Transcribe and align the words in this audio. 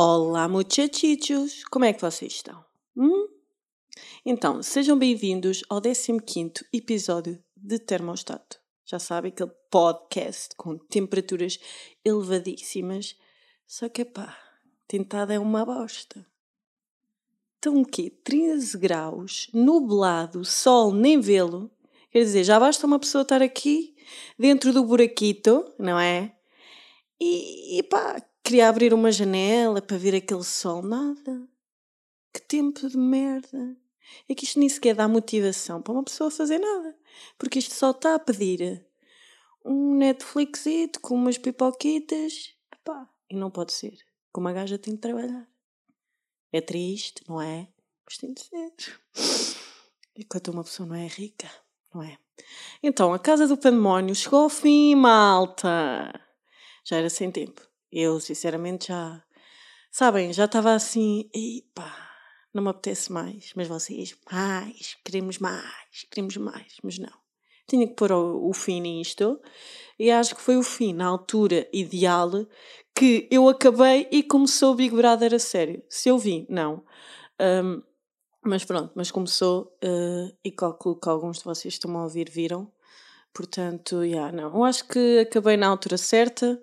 Olá, 0.00 0.46
muchachichos! 0.46 1.64
Como 1.64 1.84
é 1.84 1.92
que 1.92 2.00
vocês 2.00 2.34
estão? 2.34 2.64
Hum? 2.96 3.26
Então, 4.24 4.62
sejam 4.62 4.96
bem-vindos 4.96 5.64
ao 5.68 5.82
15 5.82 6.64
episódio 6.72 7.42
de 7.56 7.80
Termostato. 7.80 8.60
Já 8.84 9.00
sabem, 9.00 9.32
aquele 9.32 9.50
podcast 9.68 10.54
com 10.56 10.78
temperaturas 10.78 11.58
elevadíssimas. 12.04 13.16
Só 13.66 13.88
que, 13.88 14.04
pá, 14.04 14.38
tentada 14.86 15.34
é 15.34 15.38
uma 15.40 15.64
bosta. 15.64 16.24
Então, 17.58 17.80
o 17.80 17.84
quê? 17.84 18.08
13 18.22 18.78
graus, 18.78 19.50
nublado, 19.52 20.44
sol, 20.44 20.94
nem 20.94 21.20
vê-lo. 21.20 21.72
Quer 22.12 22.20
dizer, 22.20 22.44
já 22.44 22.60
basta 22.60 22.86
uma 22.86 23.00
pessoa 23.00 23.22
estar 23.22 23.42
aqui, 23.42 23.96
dentro 24.38 24.72
do 24.72 24.84
buraquito, 24.84 25.74
não 25.76 25.98
é? 25.98 26.36
E, 27.20 27.80
e 27.80 27.82
pá, 27.82 28.22
queria 28.48 28.66
abrir 28.66 28.94
uma 28.94 29.12
janela 29.12 29.82
para 29.82 29.98
ver 29.98 30.14
aquele 30.14 30.42
sol. 30.42 30.80
Nada. 30.80 31.46
Que 32.32 32.40
tempo 32.40 32.88
de 32.88 32.96
merda. 32.96 33.76
É 34.26 34.34
que 34.34 34.46
isto 34.46 34.58
nem 34.58 34.70
sequer 34.70 34.94
dá 34.94 35.06
motivação 35.06 35.82
para 35.82 35.92
uma 35.92 36.02
pessoa 36.02 36.30
fazer 36.30 36.58
nada. 36.58 36.96
Porque 37.36 37.58
isto 37.58 37.74
só 37.74 37.90
está 37.90 38.14
a 38.14 38.18
pedir 38.18 38.86
um 39.62 39.96
Netflix 39.96 40.64
com 41.02 41.14
umas 41.14 41.36
pipoquitas. 41.36 42.54
Epá, 42.72 43.06
e 43.28 43.36
não 43.36 43.50
pode 43.50 43.74
ser. 43.74 43.98
Como 44.32 44.48
a 44.48 44.52
gaja 44.52 44.78
tem 44.78 44.94
de 44.94 45.00
trabalhar. 45.00 45.46
É 46.50 46.62
triste, 46.62 47.22
não 47.28 47.42
é? 47.42 47.68
Mas 48.06 48.16
tem 48.16 48.32
de 48.32 48.40
ser. 48.40 48.72
Enquanto 50.16 50.48
uma 50.48 50.64
pessoa 50.64 50.88
não 50.88 50.96
é 50.96 51.06
rica, 51.06 51.50
não 51.92 52.02
é? 52.02 52.16
Então, 52.82 53.12
a 53.12 53.18
Casa 53.18 53.46
do 53.46 53.58
Pandemónio 53.58 54.14
chegou 54.14 54.44
ao 54.44 54.48
fim, 54.48 54.94
malta. 54.94 56.18
Já 56.82 56.96
era 56.96 57.10
sem 57.10 57.30
tempo. 57.30 57.67
Eu, 57.90 58.20
sinceramente, 58.20 58.88
já. 58.88 59.22
Sabem, 59.90 60.32
já 60.32 60.44
estava 60.44 60.74
assim. 60.74 61.30
Epá, 61.34 62.08
não 62.52 62.62
me 62.62 62.70
apetece 62.70 63.12
mais. 63.12 63.52
Mas 63.54 63.68
vocês, 63.68 64.16
mais, 64.30 64.96
queremos 65.04 65.38
mais, 65.38 66.06
queremos 66.10 66.36
mais. 66.36 66.76
Mas 66.82 66.98
não. 66.98 67.18
Tinha 67.66 67.86
que 67.86 67.94
pôr 67.94 68.12
o, 68.12 68.48
o 68.48 68.52
fim 68.52 68.80
nisto. 68.80 69.40
E 69.98 70.10
acho 70.10 70.34
que 70.34 70.40
foi 70.40 70.56
o 70.56 70.62
fim, 70.62 70.92
na 70.92 71.06
altura 71.06 71.68
ideal, 71.72 72.30
que 72.94 73.28
eu 73.30 73.48
acabei 73.48 74.08
e 74.10 74.22
começou 74.22 74.72
o 74.72 74.74
Big 74.74 74.94
Brother 74.94 75.34
a 75.34 75.38
sério. 75.38 75.82
Se 75.88 76.08
eu 76.08 76.18
vi, 76.18 76.46
não. 76.48 76.84
Um, 77.40 77.82
mas 78.44 78.64
pronto, 78.64 78.92
mas 78.94 79.10
começou 79.10 79.76
uh, 79.84 80.34
e 80.44 80.50
calculo 80.50 80.98
que 80.98 81.08
alguns 81.08 81.38
de 81.38 81.44
vocês 81.44 81.74
estão 81.74 81.96
a 81.98 82.04
ouvir 82.04 82.30
viram. 82.30 82.72
Portanto, 83.32 83.96
já 84.00 84.04
yeah, 84.04 84.32
não. 84.32 84.54
Eu 84.54 84.64
acho 84.64 84.86
que 84.88 85.20
acabei 85.20 85.56
na 85.56 85.68
altura 85.68 85.96
certa, 85.98 86.60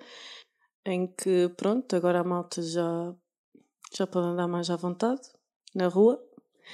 em 0.86 1.08
que 1.08 1.50
pronto, 1.58 1.95
agora 1.95 2.19
a 2.19 2.23
malta 2.23 2.61
já, 2.61 3.14
já 3.91 4.05
pode 4.05 4.28
andar 4.28 4.47
mais 4.47 4.69
à 4.69 4.75
vontade 4.75 5.22
na 5.73 5.88
rua. 5.88 6.22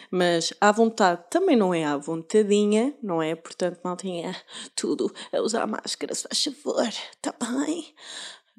Mas 0.09 0.53
à 0.61 0.71
vontade 0.71 1.25
também 1.29 1.55
não 1.55 1.73
é 1.73 1.83
à 1.83 1.97
vontadinha, 1.97 2.95
não 3.03 3.21
é? 3.21 3.35
Portanto, 3.35 3.79
maltinha, 3.83 4.33
tudo 4.75 5.13
a 5.33 5.41
usar 5.41 5.67
máscara, 5.67 6.15
se 6.15 6.23
faz 6.23 6.43
favor, 6.43 6.89
tá 7.21 7.33
bem? 7.33 7.93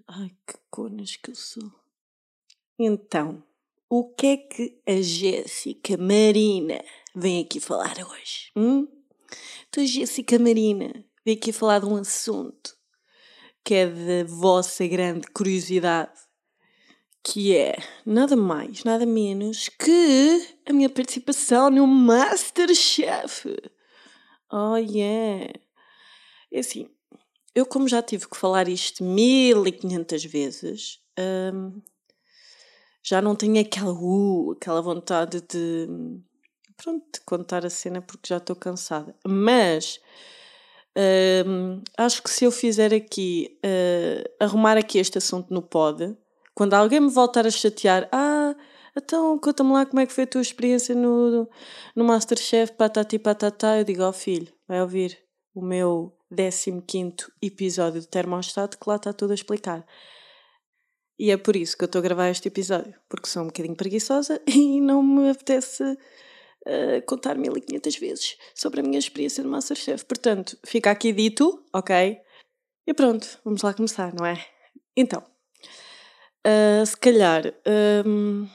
Ai, 0.08 0.30
que 0.46 0.54
conas 0.70 1.16
que 1.16 1.30
eu 1.30 1.34
sou. 1.34 1.72
Então, 2.78 3.42
o 3.88 4.12
que 4.12 4.26
é 4.26 4.36
que 4.36 4.82
a 4.86 5.00
Jéssica 5.00 5.96
Marina 5.96 6.84
vem 7.14 7.42
aqui 7.42 7.60
falar 7.60 7.96
hoje? 7.98 8.50
Hum? 8.56 8.86
Então, 9.68 9.86
Jéssica 9.86 10.38
Marina 10.38 11.04
vem 11.24 11.34
aqui 11.34 11.52
falar 11.52 11.78
de 11.78 11.86
um 11.86 11.96
assunto 11.96 12.76
que 13.64 13.74
é 13.74 13.86
da 13.86 14.24
vossa 14.28 14.86
grande 14.86 15.26
curiosidade, 15.28 16.12
que 17.22 17.56
é 17.56 17.76
nada 18.04 18.36
mais, 18.36 18.82
nada 18.84 19.06
menos 19.06 19.68
que 19.68 20.56
a 20.66 20.72
minha 20.72 20.90
participação 20.90 21.70
no 21.70 21.86
Masterchef. 21.86 23.56
Oh 24.50 24.76
yeah! 24.76 25.52
É 26.52 26.58
assim, 26.58 26.88
eu, 27.54 27.64
como 27.64 27.88
já 27.88 28.02
tive 28.02 28.28
que 28.28 28.36
falar 28.36 28.68
isto 28.68 29.04
mil 29.04 29.66
e 29.66 29.72
quinhentas 29.72 30.24
vezes, 30.24 30.98
hum, 31.54 31.80
já 33.02 33.20
não 33.20 33.36
tenho 33.36 33.60
aquela, 33.60 33.92
uh, 33.92 34.52
aquela 34.52 34.80
vontade 34.80 35.40
de, 35.42 35.88
pronto, 36.76 37.04
de 37.14 37.20
contar 37.24 37.66
a 37.66 37.70
cena 37.70 38.00
porque 38.00 38.28
já 38.28 38.38
estou 38.38 38.56
cansada. 38.56 39.14
Mas 39.26 40.00
acho 41.96 42.22
que 42.22 42.30
se 42.30 42.44
eu 42.44 42.52
fizer 42.52 42.92
aqui, 42.92 43.58
uh, 43.64 44.44
arrumar 44.44 44.76
aqui 44.76 44.98
este 44.98 45.18
assunto 45.18 45.52
no 45.52 45.62
pod, 45.62 46.16
quando 46.54 46.74
alguém 46.74 47.00
me 47.00 47.10
voltar 47.10 47.46
a 47.46 47.50
chatear, 47.50 48.08
ah, 48.12 48.54
então 48.96 49.38
conta-me 49.38 49.72
lá 49.72 49.86
como 49.86 50.00
é 50.00 50.06
que 50.06 50.12
foi 50.12 50.24
a 50.24 50.26
tua 50.26 50.42
experiência 50.42 50.94
no, 50.94 51.48
no 51.96 52.04
Masterchef, 52.04 52.72
patati 52.72 53.18
patatá, 53.18 53.78
eu 53.78 53.84
digo 53.84 54.02
ao 54.02 54.10
oh, 54.10 54.12
filho, 54.12 54.52
vai 54.68 54.80
ouvir 54.82 55.18
o 55.54 55.62
meu 55.62 56.12
15 56.86 57.32
episódio 57.40 58.00
de 58.00 58.08
Termostato, 58.08 58.78
que 58.78 58.88
lá 58.88 58.96
está 58.96 59.12
tudo 59.12 59.30
a 59.30 59.34
explicar. 59.34 59.84
E 61.18 61.30
é 61.30 61.36
por 61.36 61.56
isso 61.56 61.76
que 61.76 61.84
eu 61.84 61.86
estou 61.86 62.00
a 62.00 62.02
gravar 62.02 62.28
este 62.30 62.48
episódio, 62.48 62.94
porque 63.08 63.28
sou 63.28 63.42
um 63.42 63.46
bocadinho 63.46 63.76
preguiçosa 63.76 64.40
e 64.48 64.80
não 64.80 65.02
me 65.02 65.30
apetece 65.30 65.96
uh, 66.66 67.02
contar 67.06 67.36
1500 67.36 67.96
vezes 67.96 68.36
sobre 68.54 68.80
a 68.80 68.82
minha 68.82 68.98
experiência 68.98 69.42
no 69.42 69.50
Masterchef. 69.50 70.04
Portanto, 70.04 70.58
fica 70.64 70.90
aqui 70.90 71.12
dito, 71.12 71.64
ok? 71.72 72.20
E 72.86 72.94
pronto, 72.94 73.40
vamos 73.44 73.62
lá 73.62 73.72
começar, 73.72 74.12
não 74.14 74.26
é? 74.26 74.44
Então, 74.96 75.22
uh, 76.46 76.84
se 76.86 76.96
calhar. 76.96 77.52
Um, 78.06 78.48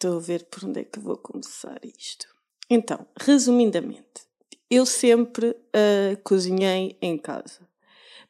estou 0.00 0.16
a 0.16 0.20
ver 0.20 0.44
por 0.46 0.64
onde 0.64 0.80
é 0.80 0.84
que 0.84 0.98
vou 0.98 1.18
começar 1.18 1.78
isto. 1.84 2.26
Então, 2.70 3.06
resumidamente, 3.20 4.22
eu 4.70 4.86
sempre 4.86 5.48
uh, 5.50 6.16
cozinhei 6.24 6.96
em 7.02 7.18
casa. 7.18 7.68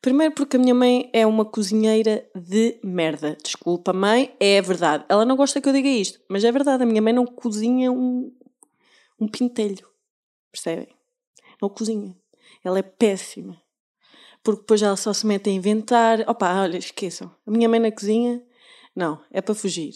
Primeiro 0.03 0.35
porque 0.35 0.57
a 0.57 0.59
minha 0.59 0.75
mãe 0.75 1.11
é 1.13 1.27
uma 1.27 1.45
cozinheira 1.45 2.27
de 2.35 2.81
merda. 2.83 3.37
Desculpa, 3.43 3.93
mãe, 3.93 4.35
é 4.41 4.61
verdade. 4.61 5.05
Ela 5.09 5.25
não 5.25 5.37
gosta 5.37 5.61
que 5.61 5.69
eu 5.69 5.73
diga 5.73 5.89
isto, 5.89 6.19
mas 6.29 6.43
é 6.43 6.51
verdade. 6.51 6.83
A 6.83 6.87
minha 6.87 7.03
mãe 7.03 7.13
não 7.13 7.27
cozinha 7.27 7.93
um, 7.93 8.33
um 9.21 9.29
pintelho. 9.29 9.89
Percebem? 10.51 10.89
Não 11.61 11.69
cozinha. 11.69 12.17
Ela 12.65 12.79
é 12.79 12.83
péssima. 12.83 13.61
Porque 14.43 14.63
depois 14.63 14.83
ela 14.83 14.97
só 14.97 15.13
se 15.13 15.27
mete 15.27 15.51
a 15.51 15.53
inventar. 15.53 16.21
Opa, 16.29 16.63
olha, 16.63 16.79
esqueçam. 16.79 17.35
A 17.47 17.51
minha 17.51 17.69
mãe 17.69 17.79
na 17.79 17.93
cozinha, 17.93 18.43
não, 18.97 19.23
é 19.31 19.41
para 19.41 19.55
fugir. 19.55 19.95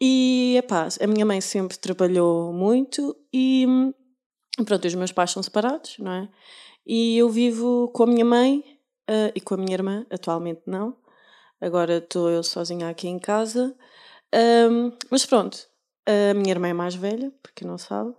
E, 0.00 0.54
epá, 0.56 0.88
a 1.00 1.06
minha 1.06 1.26
mãe 1.26 1.40
sempre 1.40 1.76
trabalhou 1.76 2.52
muito 2.52 3.16
e 3.32 3.66
Pronto, 4.64 4.86
os 4.86 4.94
meus 4.94 5.12
pais 5.12 5.30
são 5.30 5.42
separados, 5.42 5.96
não 5.98 6.12
é? 6.12 6.28
E 6.84 7.16
eu 7.16 7.28
vivo 7.28 7.88
com 7.94 8.02
a 8.02 8.06
minha 8.06 8.24
mãe 8.24 8.64
uh, 9.08 9.32
e 9.34 9.40
com 9.40 9.54
a 9.54 9.56
minha 9.56 9.74
irmã, 9.74 10.06
atualmente 10.10 10.62
não. 10.66 10.96
Agora 11.60 11.98
estou 11.98 12.28
eu 12.28 12.42
sozinha 12.42 12.88
aqui 12.88 13.08
em 13.08 13.18
casa. 13.18 13.76
Um, 14.34 14.92
mas 15.10 15.24
pronto, 15.24 15.58
a 16.06 16.34
minha 16.34 16.50
irmã 16.50 16.68
é 16.68 16.72
mais 16.72 16.94
velha, 16.94 17.32
porque 17.42 17.64
não 17.64 17.78
sabe. 17.78 18.14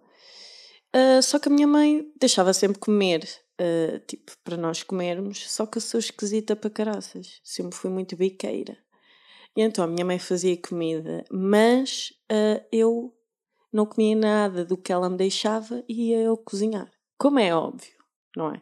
Uh, 0.96 1.22
só 1.22 1.38
que 1.38 1.48
a 1.48 1.52
minha 1.52 1.68
mãe 1.68 2.12
deixava 2.20 2.52
sempre 2.52 2.80
comer, 2.80 3.24
uh, 3.62 4.00
tipo, 4.08 4.32
para 4.44 4.58
nós 4.58 4.82
comermos, 4.82 5.50
só 5.52 5.66
que 5.66 5.78
eu 5.78 5.82
sou 5.82 6.00
esquisita 6.00 6.56
para 6.56 6.70
caraças. 6.70 7.40
Sempre 7.44 7.78
fui 7.78 7.92
muito 7.92 8.16
biqueira. 8.16 8.78
E 9.56 9.62
então 9.62 9.84
a 9.84 9.88
minha 9.88 10.06
mãe 10.06 10.18
fazia 10.18 10.58
comida, 10.58 11.24
mas 11.32 12.12
uh, 12.32 12.66
eu 12.72 13.14
não 13.72 13.86
comia 13.86 14.16
nada 14.16 14.66
do 14.66 14.76
que 14.76 14.92
ela 14.92 15.10
me 15.10 15.18
deixava 15.18 15.84
e 15.88 16.10
ia 16.10 16.22
eu 16.22 16.36
cozinhar. 16.36 16.92
Como 17.20 17.38
é 17.38 17.54
óbvio, 17.54 17.94
não 18.36 18.54
é? 18.54 18.62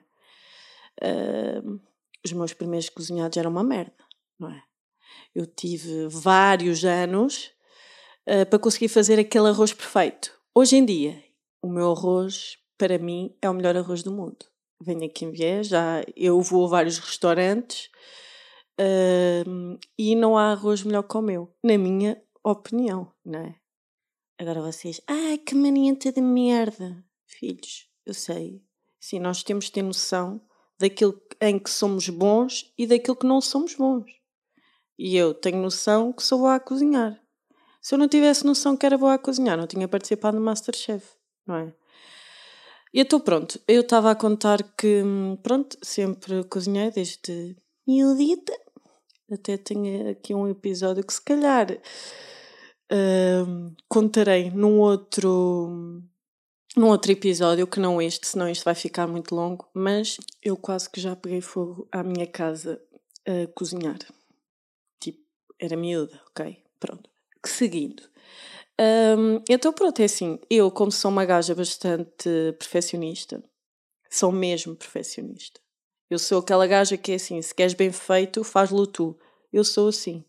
Os 2.25 2.33
meus 2.33 2.53
primeiros 2.53 2.89
cozinhados 2.89 3.38
eram 3.38 3.51
uma 3.51 3.63
merda, 3.63 4.03
não 4.38 4.50
é? 4.50 4.62
Eu 5.33 5.45
tive 5.45 6.07
vários 6.09 6.83
anos 6.83 7.51
para 8.50 8.59
conseguir 8.59 8.89
fazer 8.89 9.19
aquele 9.19 9.47
arroz 9.47 9.71
perfeito. 9.71 10.38
Hoje 10.53 10.75
em 10.75 10.83
dia, 10.83 11.23
o 11.62 11.69
meu 11.69 11.92
arroz, 11.92 12.57
para 12.77 12.98
mim, 12.98 13.36
é 13.42 13.50
o 13.50 13.54
melhor 13.54 13.75
arroz 13.75 14.04
do 14.04 14.12
mundo. 14.12 14.45
Venho 14.81 15.06
aqui 15.06 15.25
em 15.25 15.31
vier, 15.31 15.63
já 15.63 16.04
eu 16.15 16.39
vou 16.42 16.65
a 16.65 16.69
vários 16.69 17.00
restaurantes 17.00 17.89
uh, 18.80 19.80
e 19.98 20.15
não 20.15 20.38
há 20.38 20.51
arroz 20.51 20.83
melhor 20.83 21.04
que 21.04 21.18
o 21.18 21.21
meu, 21.21 21.54
na 21.63 21.77
minha 21.77 22.21
opinião, 22.44 23.12
não 23.25 23.39
é? 23.39 23.56
Agora 24.39 24.62
vocês, 24.62 25.01
ai 25.07 25.38
que 25.39 25.56
manienta 25.56 26.12
de 26.12 26.21
merda. 26.21 27.04
Filhos, 27.25 27.89
eu 28.06 28.13
sei. 28.13 28.63
Sim, 29.00 29.19
nós 29.19 29.42
temos 29.42 29.65
de 29.65 29.71
ter 29.71 29.81
noção 29.81 30.39
daquilo 30.80 31.19
em 31.42 31.57
que 31.57 31.69
somos 31.69 32.07
bons 32.07 32.71
e 32.77 32.86
daquilo 32.86 33.15
que 33.15 33.25
não 33.25 33.42
somos 33.42 33.74
bons. 33.74 34.12
E 34.98 35.15
eu 35.15 35.33
tenho 35.33 35.57
noção 35.57 36.13
que 36.13 36.21
sou 36.24 36.39
boa 36.39 36.56
a 36.56 36.59
cozinhar. 36.59 37.19
Se 37.81 37.95
eu 37.95 38.00
não 38.00 38.07
tivesse 38.07 38.45
noção 38.45 38.77
que 38.77 38.86
era 38.86 38.98
boa 38.98 39.15
a 39.15 39.19
cozinhar, 39.19 39.57
não 39.57 39.68
tinha 39.68 39.88
participado 39.88 40.38
no 40.38 40.44
Masterchef, 40.44 41.16
não 41.47 41.55
é? 41.55 41.73
E 42.94 43.01
estou 43.01 43.19
pronto. 43.19 43.59
Eu 43.67 43.81
estava 43.81 44.11
a 44.11 44.15
contar 44.15 44.63
que, 44.77 45.03
pronto, 45.44 45.77
sempre 45.81 46.44
cozinhei 46.45 46.91
desde 46.91 47.55
miudita. 47.88 48.53
Até 49.31 49.57
tenho 49.57 50.09
aqui 50.09 50.33
um 50.33 50.49
episódio 50.49 51.05
que 51.05 51.13
se 51.13 51.21
calhar 51.21 51.69
uh, 51.71 53.75
contarei 53.89 54.49
num 54.49 54.79
outro 54.79 56.01
num 56.75 56.89
outro 56.89 57.11
episódio 57.11 57.65
que 57.65 57.79
não 57.79 57.99
este, 57.99 58.27
senão 58.27 58.47
isto 58.47 58.63
vai 58.63 58.75
ficar 58.75 59.07
muito 59.07 59.33
longo, 59.33 59.67
mas 59.73 60.17
eu 60.44 60.55
quase 60.55 60.89
que 60.89 61.01
já 61.01 61.15
peguei 61.15 61.41
fogo 61.41 61.88
à 61.91 62.03
minha 62.03 62.27
casa 62.27 62.79
a 63.25 63.47
cozinhar. 63.53 63.97
Tipo, 64.99 65.19
era 65.59 65.75
miúda, 65.75 66.21
ok? 66.29 66.63
Pronto. 66.79 67.09
Seguindo. 67.44 68.03
Um, 68.79 69.41
então 69.50 69.74
pronto, 69.74 70.00
é 70.01 70.06
assim, 70.06 70.39
eu 70.50 70.69
como 70.69 70.91
sou 70.91 71.09
uma 71.09 71.25
gaja 71.25 71.56
bastante 71.56 72.53
perfeccionista, 72.59 73.44
sou 74.09 74.31
mesmo 74.31 74.75
perfeccionista. 74.75 75.59
Eu 76.09 76.19
sou 76.19 76.39
aquela 76.39 76.68
gaja 76.68 76.95
que 76.95 77.12
é 77.12 77.15
assim, 77.15 77.41
se 77.41 77.53
queres 77.53 77.74
bem 77.74 77.91
feito, 77.91 78.44
faz-lo 78.44 78.88
tu. 78.88 79.18
Eu 79.51 79.63
sou 79.63 79.89
assim. 79.89 80.24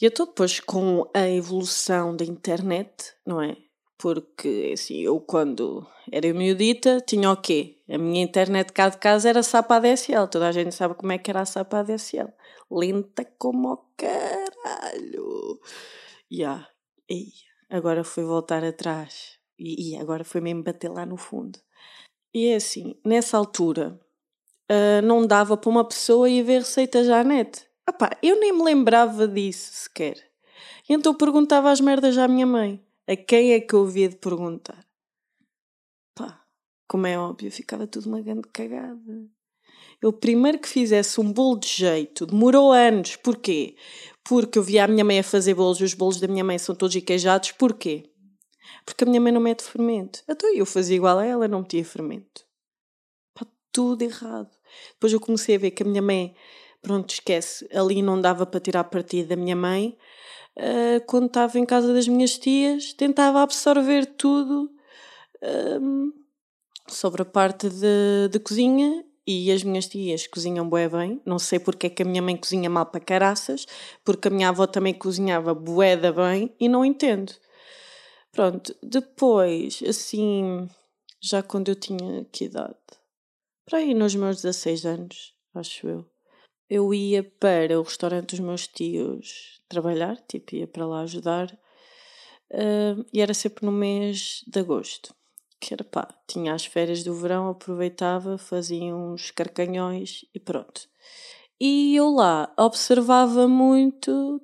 E 0.00 0.06
então 0.06 0.26
depois 0.26 0.60
com 0.60 1.08
a 1.14 1.28
evolução 1.28 2.14
da 2.16 2.24
internet, 2.24 3.14
não 3.24 3.40
é? 3.40 3.56
Porque 3.96 4.72
assim, 4.74 5.00
eu 5.00 5.20
quando 5.20 5.86
era 6.12 6.32
miudita 6.34 7.00
tinha 7.00 7.30
o 7.30 7.36
quê? 7.36 7.78
A 7.88 7.96
minha 7.96 8.22
internet 8.22 8.72
cá 8.72 8.88
de 8.88 8.98
casa 8.98 9.28
era 9.28 9.42
SAP 9.42 9.70
ADSL. 9.70 10.28
Toda 10.28 10.48
a 10.48 10.52
gente 10.52 10.74
sabe 10.74 10.94
como 10.94 11.12
é 11.12 11.18
que 11.18 11.30
era 11.30 11.40
a 11.40 11.46
SAP 11.46 11.72
ADSL. 11.72 12.32
Lenta 12.70 13.24
como 13.38 13.72
o 13.72 13.76
caralho. 13.96 15.60
Yeah. 16.30 16.68
E 17.08 17.28
agora 17.74 18.04
foi 18.04 18.24
voltar 18.24 18.62
atrás. 18.64 19.36
E, 19.58 19.90
e 19.90 19.96
agora 19.96 20.24
foi 20.24 20.40
mesmo 20.40 20.62
bater 20.62 20.90
lá 20.90 21.04
no 21.04 21.16
fundo. 21.16 21.58
E 22.32 22.46
é 22.46 22.56
assim, 22.56 22.94
nessa 23.04 23.36
altura 23.36 23.98
uh, 24.70 25.04
não 25.04 25.26
dava 25.26 25.56
para 25.56 25.70
uma 25.70 25.86
pessoa 25.86 26.30
ir 26.30 26.42
ver 26.42 26.60
receitas 26.60 27.08
à 27.08 27.24
net. 27.24 27.66
Epá, 27.88 28.16
eu 28.22 28.38
nem 28.38 28.52
me 28.52 28.62
lembrava 28.62 29.26
disso 29.26 29.72
sequer. 29.72 30.16
E 30.88 30.92
então 30.92 31.14
perguntava 31.14 31.70
as 31.70 31.80
merdas 31.80 32.16
à 32.16 32.28
minha 32.28 32.46
mãe. 32.46 32.84
A 33.06 33.16
quem 33.16 33.52
é 33.52 33.60
que 33.60 33.74
eu 33.74 33.82
havia 33.82 34.08
de 34.08 34.16
perguntar? 34.16 34.84
Pá, 36.14 36.44
como 36.88 37.06
é 37.06 37.18
óbvio, 37.18 37.50
ficava 37.50 37.86
tudo 37.86 38.08
uma 38.08 38.20
grande 38.20 38.48
cagada. 38.52 39.28
Eu 40.04 40.12
primeiro 40.12 40.58
que 40.58 40.68
fizesse 40.68 41.18
um 41.18 41.32
bolo 41.32 41.58
de 41.58 41.66
jeito, 41.66 42.26
demorou 42.26 42.72
anos. 42.72 43.16
Porquê? 43.16 43.74
Porque 44.22 44.58
eu 44.58 44.62
via 44.62 44.84
a 44.84 44.86
minha 44.86 45.02
mãe 45.02 45.20
a 45.20 45.24
fazer 45.24 45.54
bolos 45.54 45.80
e 45.80 45.84
os 45.84 45.94
bolos 45.94 46.20
da 46.20 46.28
minha 46.28 46.44
mãe 46.44 46.58
são 46.58 46.74
todos 46.74 46.94
queijados. 47.02 47.52
Porquê? 47.52 48.10
Porque 48.84 49.04
a 49.04 49.06
minha 49.06 49.18
mãe 49.18 49.32
não 49.32 49.40
mete 49.40 49.62
fermento. 49.62 50.22
Então 50.28 50.54
eu 50.54 50.66
fazia 50.66 50.96
igual 50.96 51.18
a 51.20 51.24
ela, 51.24 51.48
não 51.48 51.60
metia 51.60 51.82
fermento. 51.86 52.44
Pá, 53.32 53.46
tudo 53.72 54.02
errado. 54.02 54.50
Depois 54.92 55.10
eu 55.10 55.18
comecei 55.18 55.56
a 55.56 55.58
ver 55.58 55.70
que 55.70 55.82
a 55.82 55.86
minha 55.86 56.02
mãe, 56.02 56.34
pronto, 56.82 57.08
esquece, 57.08 57.66
ali 57.72 58.02
não 58.02 58.20
dava 58.20 58.44
para 58.44 58.60
tirar 58.60 58.84
partido 58.84 59.28
da 59.28 59.36
minha 59.36 59.56
mãe 59.56 59.96
uh, 60.58 61.02
quando 61.06 61.28
estava 61.28 61.58
em 61.58 61.64
casa 61.64 61.94
das 61.94 62.06
minhas 62.06 62.36
tias, 62.36 62.92
tentava 62.92 63.40
absorver 63.40 64.04
tudo 64.04 64.70
um, 65.80 66.12
sobre 66.90 67.22
a 67.22 67.24
parte 67.24 67.70
de, 67.70 68.28
de 68.30 68.38
cozinha 68.38 69.02
e 69.26 69.50
as 69.50 69.62
minhas 69.62 69.86
tias 69.86 70.26
cozinham 70.26 70.68
bué 70.68 70.88
bem. 70.88 71.20
Não 71.24 71.38
sei 71.38 71.58
porque 71.58 71.86
é 71.86 71.90
que 71.90 72.02
a 72.02 72.06
minha 72.06 72.22
mãe 72.22 72.36
cozinha 72.36 72.68
mal 72.68 72.86
para 72.86 73.00
caraças, 73.00 73.66
porque 74.04 74.28
a 74.28 74.30
minha 74.30 74.48
avó 74.48 74.66
também 74.66 74.94
cozinhava 74.94 75.54
bué 75.54 75.96
da 75.96 76.12
bem 76.12 76.54
e 76.60 76.68
não 76.68 76.84
entendo. 76.84 77.32
Pronto, 78.32 78.74
depois, 78.82 79.82
assim, 79.88 80.68
já 81.22 81.42
quando 81.42 81.68
eu 81.68 81.76
tinha 81.76 82.24
que 82.32 82.46
idade? 82.46 82.74
Para 83.64 83.78
aí 83.78 83.94
nos 83.94 84.14
meus 84.14 84.42
16 84.42 84.84
anos, 84.84 85.34
acho 85.54 85.88
eu. 85.88 86.04
Eu 86.68 86.92
ia 86.92 87.22
para 87.22 87.78
o 87.78 87.82
restaurante 87.82 88.30
dos 88.30 88.40
meus 88.40 88.66
tios 88.66 89.60
trabalhar, 89.68 90.16
tipo, 90.28 90.56
ia 90.56 90.66
para 90.66 90.86
lá 90.86 91.02
ajudar, 91.02 91.52
uh, 92.50 93.06
e 93.12 93.20
era 93.20 93.32
sempre 93.32 93.64
no 93.64 93.72
mês 93.72 94.42
de 94.46 94.60
agosto. 94.60 95.14
Que 95.60 95.74
era 95.74 95.84
pá, 95.84 96.08
tinha 96.26 96.52
as 96.54 96.66
férias 96.66 97.02
do 97.02 97.14
verão, 97.14 97.48
aproveitava, 97.48 98.36
fazia 98.36 98.94
uns 98.94 99.30
carcanhões 99.30 100.24
e 100.34 100.40
pronto. 100.40 100.88
E 101.60 101.94
eu 101.96 102.10
lá 102.10 102.52
observava 102.58 103.48
muito 103.48 104.40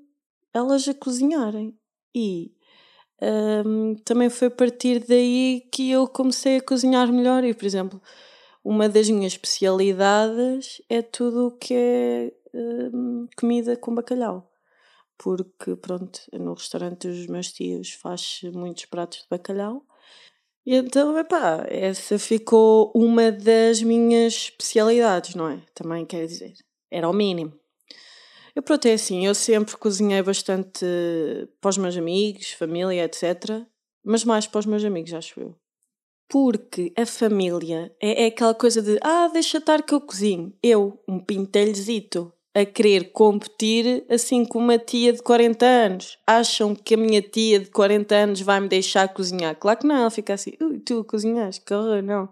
elas 0.54 0.88
a 0.88 0.94
cozinharem. 0.94 1.76
E 2.14 2.52
um, 3.66 3.94
também 4.04 4.30
foi 4.30 4.48
a 4.48 4.50
partir 4.50 5.04
daí 5.06 5.68
que 5.72 5.90
eu 5.90 6.08
comecei 6.08 6.56
a 6.56 6.62
cozinhar 6.62 7.12
melhor. 7.12 7.44
E, 7.44 7.52
por 7.54 7.66
exemplo, 7.66 8.00
uma 8.64 8.88
das 8.88 9.10
minhas 9.10 9.32
especialidades 9.32 10.80
é 10.88 11.02
tudo 11.02 11.48
o 11.48 11.58
que 11.58 11.74
é 11.74 12.32
um, 12.54 13.26
comida 13.36 13.76
com 13.76 13.94
bacalhau 13.94 14.50
porque 15.22 15.76
pronto, 15.76 16.18
no 16.32 16.54
restaurante 16.54 17.06
dos 17.06 17.26
meus 17.26 17.52
tios 17.52 17.92
faz 17.92 18.40
muitos 18.54 18.86
pratos 18.86 19.18
de 19.18 19.26
bacalhau. 19.28 19.84
E 20.70 20.76
então, 20.76 21.19
epá, 21.19 21.67
essa 21.69 22.17
ficou 22.17 22.93
uma 22.94 23.32
das 23.32 23.82
minhas 23.82 24.34
especialidades, 24.34 25.34
não 25.34 25.49
é? 25.49 25.61
Também 25.75 26.06
quer 26.06 26.25
dizer, 26.25 26.55
era 26.88 27.08
o 27.08 27.12
mínimo. 27.12 27.52
Eu 28.55 28.62
pronto, 28.62 28.87
é 28.87 28.93
assim, 28.93 29.26
eu 29.26 29.34
sempre 29.34 29.76
cozinhei 29.76 30.22
bastante 30.22 30.87
para 31.61 31.70
os 31.70 31.76
meus 31.76 31.96
amigos, 31.96 32.52
família, 32.52 33.05
etc. 33.05 33.67
Mas 34.05 34.22
mais 34.22 34.46
para 34.46 34.61
os 34.61 34.67
meus 34.67 34.84
amigos, 34.84 35.12
acho 35.12 35.40
eu. 35.40 35.56
Porque 36.28 36.93
a 36.96 37.05
família 37.05 37.93
é, 38.00 38.22
é 38.22 38.26
aquela 38.26 38.55
coisa 38.55 38.81
de, 38.81 38.96
ah, 39.02 39.26
deixa 39.26 39.58
estar 39.58 39.82
que 39.82 39.93
eu 39.93 40.00
cozinho. 40.00 40.56
Eu, 40.62 41.02
um 41.08 41.19
pintelhozito, 41.19 42.32
a 42.55 42.64
querer 42.64 43.12
competir 43.12 44.05
assim 44.08 44.44
com 44.44 44.58
uma 44.58 44.79
tia 44.79 45.12
de 45.12 45.23
40 45.23 45.64
anos. 45.64 46.19
Acham 46.26 46.75
que 46.75 46.94
a 46.94 46.97
minha 46.97 47.23
tia 47.23 47.61
de 47.61 47.70
40 47.70 48.14
anos 48.14 48.41
vai 48.41 48.61
me 48.61 48.69
deixar 48.69 49.08
cozinhar? 49.08 49.55
Claro 49.56 49.79
que 49.79 49.87
não, 49.87 49.97
ela 49.97 50.11
fica 50.11 50.35
assim, 50.35 50.52
ui, 50.61 50.79
tu 50.81 51.05
cozinhas, 51.05 51.58
que 51.58 51.73
horror, 51.73 52.02
não. 52.02 52.29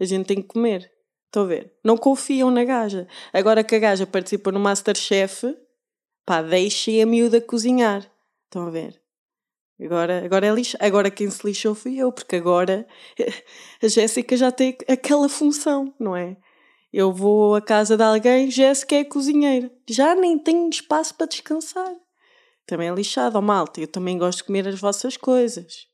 A 0.00 0.04
gente 0.04 0.26
tem 0.26 0.36
que 0.36 0.48
comer. 0.48 0.90
Estão 1.26 1.42
a 1.42 1.46
ver? 1.46 1.72
Não 1.84 1.96
confiam 1.96 2.50
na 2.50 2.64
gaja. 2.64 3.06
Agora 3.32 3.62
que 3.62 3.74
a 3.74 3.78
gaja 3.78 4.06
participa 4.06 4.50
no 4.50 4.58
Masterchef, 4.58 5.54
pá, 6.24 6.40
deixem 6.40 7.02
a 7.02 7.06
miúda 7.06 7.40
cozinhar. 7.40 8.10
Estão 8.46 8.66
a 8.66 8.70
ver? 8.70 8.98
Agora, 9.80 10.24
agora, 10.24 10.46
é 10.46 10.50
lixo. 10.50 10.76
agora 10.80 11.10
quem 11.10 11.30
se 11.30 11.46
lixou 11.46 11.74
fui 11.74 11.98
eu, 11.98 12.10
porque 12.10 12.36
agora 12.36 12.86
a 13.82 13.86
Jéssica 13.86 14.36
já 14.36 14.50
tem 14.50 14.76
aquela 14.88 15.28
função, 15.28 15.94
não 16.00 16.16
é? 16.16 16.36
Eu 16.92 17.12
vou 17.12 17.54
à 17.54 17.60
casa 17.60 17.96
de 17.96 18.02
alguém, 18.02 18.50
Jéssica 18.50 18.96
é 18.96 19.04
cozinheira. 19.04 19.70
Já 19.88 20.14
nem 20.14 20.38
tenho 20.38 20.68
espaço 20.68 21.14
para 21.14 21.26
descansar. 21.26 21.94
Também 22.66 22.88
é 22.88 22.94
lixado, 22.94 23.36
ó 23.36 23.38
oh, 23.38 23.42
malta. 23.42 23.80
Eu 23.80 23.88
também 23.88 24.18
gosto 24.18 24.38
de 24.38 24.44
comer 24.44 24.66
as 24.66 24.80
vossas 24.80 25.16
coisas. 25.16 25.86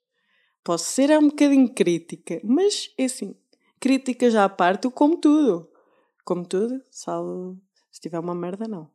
Posso 0.63 0.85
ser 0.87 1.11
um 1.19 1.29
bocadinho 1.29 1.69
crítica, 1.69 2.41
mas 2.43 2.91
é 2.97 3.05
assim, 3.05 3.37
crítica 3.79 4.31
já 4.31 4.45
à 4.45 4.49
parte, 4.49 4.87
eu 4.87 4.91
como 4.91 5.17
tudo. 5.17 5.69
Como 6.25 6.47
tudo, 6.47 6.81
salvo 6.91 7.61
se 7.93 8.01
tiver 8.01 8.19
uma 8.19 8.35
merda, 8.35 8.67
não. 8.67 8.91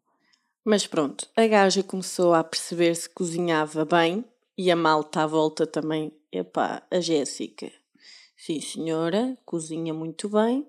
Mas 0.65 0.87
pronto, 0.87 1.27
a 1.37 1.47
gaja 1.47 1.83
começou 1.83 2.33
a 2.33 2.43
perceber 2.43 2.95
se 2.95 3.09
cozinhava 3.09 3.85
bem 3.85 4.25
e 4.57 4.69
a 4.69 4.75
malta 4.75 5.21
à 5.21 5.27
volta 5.27 5.65
também. 5.65 6.11
Epá, 6.31 6.83
a 6.91 6.99
Jéssica. 6.99 7.71
Sim, 8.35 8.59
senhora, 8.59 9.37
cozinha 9.45 9.93
muito 9.93 10.27
bem. 10.27 10.67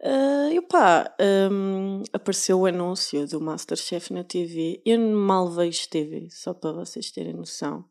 Uh, 0.00 0.52
e 0.52 0.60
pá, 0.62 1.12
um, 1.50 2.02
apareceu 2.12 2.60
o 2.60 2.66
anúncio 2.66 3.26
do 3.26 3.40
Masterchef 3.40 4.12
na 4.12 4.22
TV. 4.22 4.80
Eu 4.84 5.00
mal 5.00 5.50
vejo 5.50 5.88
TV, 5.88 6.28
só 6.30 6.54
para 6.54 6.72
vocês 6.72 7.10
terem 7.10 7.34
noção. 7.34 7.84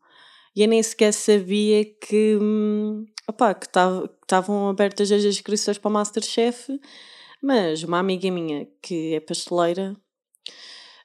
E 0.56 0.62
eu 0.62 0.68
nem 0.68 0.82
sequer 0.82 1.12
sabia 1.12 1.84
que, 1.84 2.36
um, 2.40 3.04
opá, 3.28 3.54
que 3.54 3.66
estavam 3.66 4.68
abertas 4.68 5.12
as 5.12 5.22
inscrições 5.24 5.78
para 5.78 5.88
o 5.88 5.92
Masterchef. 5.92 6.80
Mas 7.42 7.82
uma 7.82 7.98
amiga 7.98 8.30
minha 8.30 8.66
que 8.82 9.14
é 9.14 9.20
pasteleira 9.20 9.96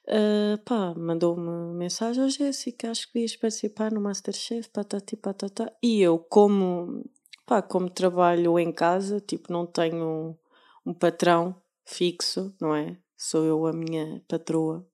uh, 0.08 0.58
pá, 0.64 0.94
mandou-me 0.96 1.74
mensagem: 1.74 2.24
oh, 2.24 2.28
Jéssica, 2.28 2.90
acho 2.90 3.10
que 3.10 3.20
ias 3.20 3.36
participar 3.36 3.92
no 3.92 4.00
Masterchef, 4.00 4.68
patati 4.70 5.16
patata. 5.16 5.72
E 5.82 6.00
eu, 6.00 6.18
como, 6.18 7.04
pá, 7.46 7.62
como 7.62 7.90
trabalho 7.90 8.58
em 8.58 8.72
casa, 8.72 9.20
tipo, 9.20 9.52
não 9.52 9.66
tenho 9.66 10.36
um 10.84 10.92
patrão 10.92 11.54
fixo, 11.84 12.54
não 12.60 12.74
é? 12.74 12.96
Sou 13.16 13.44
eu 13.44 13.66
a 13.66 13.72
minha 13.72 14.22
patroa, 14.28 14.86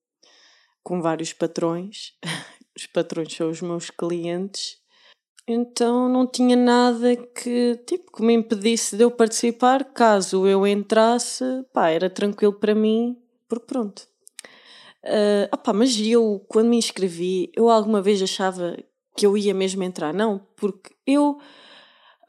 com 0.82 1.00
vários 1.00 1.32
patrões. 1.32 2.12
os 2.76 2.86
patrões 2.86 3.32
são 3.34 3.50
os 3.50 3.60
meus 3.60 3.90
clientes. 3.90 4.78
Então 5.46 6.08
não 6.08 6.26
tinha 6.26 6.54
nada 6.54 7.16
que, 7.16 7.76
tipo, 7.86 8.12
que 8.12 8.22
me 8.22 8.34
impedisse 8.34 8.96
de 8.96 9.02
eu 9.02 9.10
participar. 9.10 9.84
Caso 9.84 10.46
eu 10.46 10.66
entrasse, 10.66 11.44
pá, 11.72 11.88
era 11.88 12.08
tranquilo 12.08 12.52
para 12.52 12.74
mim, 12.74 13.16
porque 13.48 13.66
pronto. 13.66 14.06
Uh, 15.02 15.48
opá, 15.52 15.72
mas 15.72 15.98
eu, 15.98 16.44
quando 16.46 16.68
me 16.68 16.76
inscrevi, 16.76 17.50
eu 17.56 17.70
alguma 17.70 18.02
vez 18.02 18.22
achava 18.22 18.76
que 19.16 19.26
eu 19.26 19.36
ia 19.36 19.54
mesmo 19.54 19.82
entrar. 19.82 20.12
Não, 20.12 20.46
porque 20.56 20.90
eu 21.06 21.38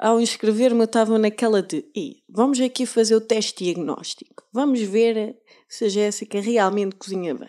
ao 0.02 0.20
inscrever-me, 0.20 0.82
eu 0.82 0.86
estava 0.86 1.18
naquela 1.18 1.62
de 1.62 1.86
vamos 2.28 2.60
aqui 2.60 2.86
fazer 2.86 3.16
o 3.16 3.22
teste 3.22 3.64
diagnóstico. 3.64 4.44
Vamos 4.52 4.82
ver 4.82 5.38
se 5.70 5.86
a 5.86 5.90
Jéssica 5.90 6.42
realmente 6.42 6.96
cozinha 6.96 7.34
bem. 7.34 7.48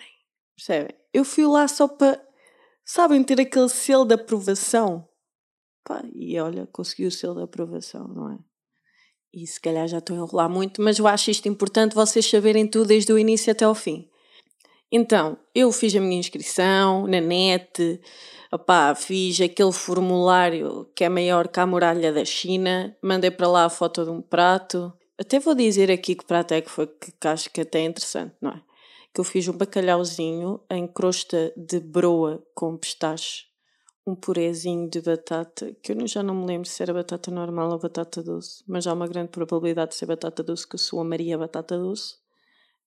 Percebem? 0.54 0.94
Eu 1.12 1.24
fui 1.24 1.46
lá 1.46 1.66
só 1.66 1.88
para 1.88 2.20
Sabem 2.84 3.22
ter 3.22 3.40
aquele 3.40 3.68
selo 3.68 4.04
de 4.04 4.14
aprovação? 4.14 5.08
Pá, 5.84 6.02
e 6.14 6.38
olha, 6.38 6.66
consegui 6.66 7.06
o 7.06 7.10
selo 7.10 7.36
de 7.36 7.42
aprovação, 7.42 8.06
não 8.08 8.32
é? 8.32 8.38
E 9.32 9.46
se 9.46 9.60
calhar 9.60 9.88
já 9.88 9.98
estou 9.98 10.14
a 10.14 10.18
enrolar 10.18 10.50
muito, 10.50 10.82
mas 10.82 10.98
eu 10.98 11.06
acho 11.06 11.30
isto 11.30 11.48
importante 11.48 11.94
vocês 11.94 12.28
saberem 12.28 12.68
tudo 12.68 12.88
desde 12.88 13.12
o 13.12 13.18
início 13.18 13.50
até 13.50 13.64
ao 13.64 13.74
fim. 13.74 14.10
Então, 14.94 15.38
eu 15.54 15.72
fiz 15.72 15.96
a 15.96 16.00
minha 16.00 16.20
inscrição 16.20 17.06
na 17.06 17.18
net, 17.18 17.98
opá, 18.52 18.94
fiz 18.94 19.40
aquele 19.40 19.72
formulário 19.72 20.86
que 20.94 21.02
é 21.02 21.08
maior 21.08 21.48
que 21.48 21.58
a 21.58 21.66
muralha 21.66 22.12
da 22.12 22.26
China, 22.26 22.94
mandei 23.00 23.30
para 23.30 23.48
lá 23.48 23.64
a 23.64 23.70
foto 23.70 24.04
de 24.04 24.10
um 24.10 24.20
prato. 24.20 24.92
Até 25.18 25.40
vou 25.40 25.54
dizer 25.54 25.90
aqui 25.90 26.14
que 26.14 26.26
prato 26.26 26.52
é 26.52 26.60
que 26.60 26.70
foi, 26.70 26.86
que 26.86 27.26
acho 27.26 27.48
que 27.48 27.62
até 27.62 27.80
é 27.80 27.84
interessante, 27.84 28.34
não 28.38 28.50
é? 28.50 28.60
Que 29.14 29.20
eu 29.20 29.24
fiz 29.24 29.48
um 29.48 29.56
bacalhauzinho 29.56 30.60
em 30.70 30.86
crosta 30.86 31.54
de 31.56 31.80
broa 31.80 32.42
com 32.54 32.76
pistache, 32.76 33.46
um 34.06 34.14
purezinho 34.14 34.90
de 34.90 35.00
batata, 35.00 35.74
que 35.82 35.92
eu 35.92 36.06
já 36.06 36.22
não 36.22 36.34
me 36.34 36.44
lembro 36.44 36.68
se 36.68 36.82
era 36.82 36.92
batata 36.92 37.30
normal 37.30 37.70
ou 37.70 37.78
batata 37.78 38.22
doce, 38.22 38.62
mas 38.68 38.86
há 38.86 38.92
uma 38.92 39.08
grande 39.08 39.30
probabilidade 39.30 39.92
de 39.92 39.96
ser 39.96 40.04
batata 40.04 40.42
doce, 40.42 40.68
que 40.68 40.74
eu 40.74 40.78
sou 40.78 41.00
a 41.00 41.04
Maria 41.04 41.38
Batata 41.38 41.78
Doce 41.78 42.21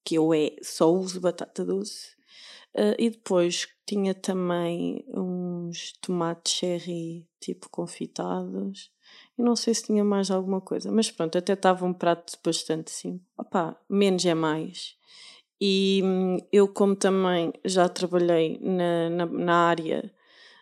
que 0.06 0.16
eu 0.16 0.34
é, 0.34 0.56
só 0.62 0.92
uso 0.94 1.20
batata 1.20 1.66
doce. 1.66 2.16
Uh, 2.76 2.96
e 3.00 3.10
depois 3.10 3.68
tinha 3.86 4.14
também 4.14 5.04
uns 5.08 5.94
tomates 6.02 6.54
cherry 6.54 7.26
tipo 7.40 7.70
confitados. 7.70 8.92
E 9.38 9.42
não 9.42 9.56
sei 9.56 9.74
se 9.74 9.86
tinha 9.86 10.04
mais 10.04 10.30
alguma 10.30 10.62
coisa, 10.62 10.92
mas 10.92 11.10
pronto, 11.10 11.38
até 11.38 11.54
estava 11.54 11.86
um 11.86 11.94
prato 11.94 12.38
bastante 12.44 12.92
simples. 12.92 13.28
Opá, 13.38 13.76
menos 13.90 14.26
é 14.26 14.34
mais. 14.34 14.96
E 15.60 16.02
hum, 16.04 16.38
eu, 16.52 16.68
como 16.68 16.96
também 16.96 17.54
já 17.64 17.88
trabalhei 17.88 18.60
na, 18.62 19.10
na, 19.10 19.26
na 19.26 19.56
área 19.68 20.12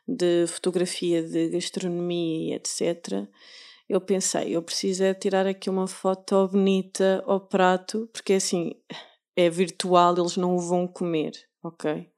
de 0.08 0.46
fotografia 0.48 1.24
de 1.24 1.50
gastronomia 1.50 2.54
e 2.54 2.54
etc., 2.54 3.28
eu 3.90 4.00
pensei, 4.00 4.56
eu 4.56 4.62
preciso 4.62 5.04
é 5.04 5.14
tirar 5.14 5.46
aqui 5.46 5.70
uma 5.70 5.88
foto 5.88 6.48
bonita 6.48 7.24
ao 7.28 7.40
prato, 7.40 8.10
porque 8.14 8.34
assim, 8.34 8.74
é 9.36 9.50
virtual, 9.50 10.18
eles 10.18 10.38
não 10.38 10.56
o 10.56 10.60
vão 10.60 10.88
comer, 10.88 11.34
ok? 11.64 12.10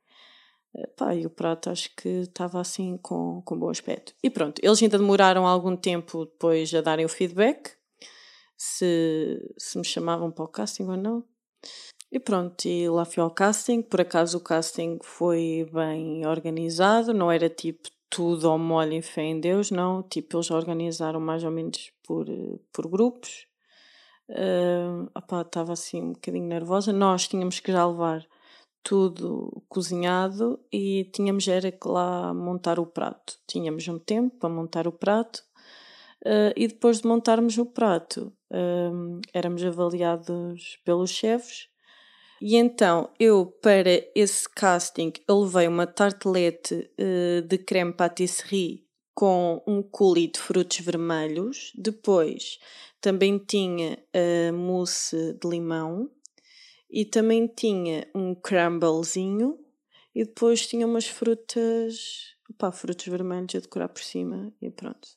Pá, 0.97 1.15
e 1.15 1.25
o 1.25 1.29
prato 1.29 1.69
acho 1.69 1.95
que 1.95 2.09
estava 2.09 2.59
assim 2.59 2.97
com, 2.97 3.41
com 3.45 3.57
bom 3.57 3.69
aspecto. 3.69 4.13
E 4.21 4.29
pronto, 4.29 4.59
eles 4.61 4.81
ainda 4.81 4.97
demoraram 4.97 5.47
algum 5.47 5.75
tempo 5.75 6.25
depois 6.25 6.73
a 6.73 6.81
darem 6.81 7.05
o 7.05 7.09
feedback, 7.09 7.71
se, 8.57 9.53
se 9.57 9.77
me 9.77 9.85
chamavam 9.85 10.31
para 10.31 10.43
o 10.43 10.49
casting 10.49 10.83
ou 10.83 10.97
não. 10.97 11.23
E 12.11 12.19
pronto, 12.19 12.65
e 12.65 12.89
lá 12.89 13.05
fui 13.05 13.21
ao 13.23 13.31
casting. 13.31 13.81
Por 13.81 14.01
acaso 14.01 14.37
o 14.37 14.41
casting 14.41 14.99
foi 15.01 15.67
bem 15.71 16.25
organizado, 16.25 17.13
não 17.13 17.31
era 17.31 17.49
tipo 17.49 17.89
tudo 18.09 18.49
ao 18.49 18.57
molho 18.57 18.93
e 18.93 19.01
fé 19.01 19.23
em 19.23 19.39
Deus, 19.39 19.71
não. 19.71 20.03
Tipo, 20.03 20.37
eles 20.37 20.51
organizaram 20.51 21.19
mais 21.19 21.43
ou 21.43 21.51
menos 21.51 21.91
por, 22.03 22.25
por 22.71 22.87
grupos. 22.87 23.47
Uh, 24.29 25.09
estava 25.41 25.73
assim 25.73 26.01
um 26.01 26.13
bocadinho 26.13 26.47
nervosa. 26.47 26.91
Nós 26.91 27.27
tínhamos 27.27 27.59
que 27.59 27.71
já 27.71 27.85
levar 27.85 28.25
tudo 28.83 29.63
cozinhado 29.67 30.59
e 30.71 31.09
tínhamos 31.13 31.47
era 31.47 31.71
que 31.71 31.87
lá 31.87 32.33
montar 32.33 32.79
o 32.79 32.85
prato. 32.85 33.37
Tínhamos 33.47 33.87
um 33.87 33.97
tempo 33.97 34.37
para 34.37 34.49
montar 34.49 34.87
o 34.87 34.91
prato 34.91 35.43
uh, 36.25 36.53
e 36.55 36.67
depois 36.67 37.01
de 37.01 37.07
montarmos 37.07 37.57
o 37.57 37.65
prato 37.65 38.33
uh, 38.51 39.21
éramos 39.33 39.63
avaliados 39.63 40.79
pelos 40.83 41.11
chefes 41.11 41.67
e 42.41 42.55
então 42.55 43.09
eu 43.19 43.45
para 43.61 43.89
esse 44.15 44.49
casting 44.49 45.13
eu 45.27 45.39
levei 45.41 45.67
uma 45.67 45.87
tartelete 45.87 46.89
uh, 46.99 47.41
de 47.41 47.57
creme 47.57 47.93
pâtisserie 47.93 48.84
com 49.15 49.63
um 49.65 49.81
coulis 49.81 50.31
de 50.33 50.39
frutos 50.39 50.79
vermelhos. 50.79 51.71
Depois 51.73 52.59
também 52.99 53.39
tinha 53.39 53.97
a 54.13 54.51
mousse 54.51 55.33
de 55.33 55.47
limão 55.47 56.11
e 56.89 57.05
também 57.05 57.47
tinha 57.47 58.07
um 58.13 58.35
crumblezinho 58.35 59.57
e 60.13 60.25
depois 60.25 60.67
tinha 60.67 60.85
umas 60.85 61.07
frutas, 61.07 62.35
opá, 62.49 62.71
frutos 62.71 63.07
vermelhos 63.07 63.55
a 63.55 63.59
decorar 63.59 63.87
por 63.87 64.03
cima 64.03 64.53
e 64.61 64.69
pronto. 64.69 65.07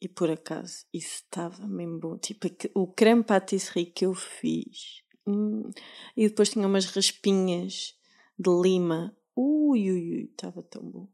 E 0.00 0.08
por 0.08 0.30
acaso, 0.30 0.86
isso 0.94 1.16
estava 1.16 1.66
mesmo 1.66 1.98
bom. 1.98 2.16
Tipo, 2.16 2.48
o 2.74 2.86
creme 2.86 3.22
patisserie 3.22 3.84
que 3.84 4.06
eu 4.06 4.14
fiz. 4.14 5.02
Hum, 5.26 5.68
e 6.16 6.26
depois 6.26 6.48
tinha 6.48 6.66
umas 6.66 6.86
raspinhas 6.86 7.94
de 8.38 8.50
lima. 8.50 9.14
Ui, 9.36 9.90
ui, 9.90 10.10
ui, 10.10 10.30
estava 10.32 10.62
tão 10.62 10.82
bom 10.82 11.06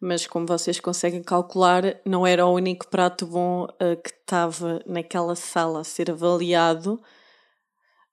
mas 0.00 0.26
como 0.26 0.46
vocês 0.46 0.80
conseguem 0.80 1.22
calcular, 1.22 2.00
não 2.04 2.26
era 2.26 2.46
o 2.46 2.54
único 2.54 2.88
prato 2.88 3.26
bom 3.26 3.64
uh, 3.64 4.00
que 4.02 4.10
estava 4.10 4.82
naquela 4.86 5.36
sala 5.36 5.80
a 5.80 5.84
ser 5.84 6.10
avaliado. 6.10 7.02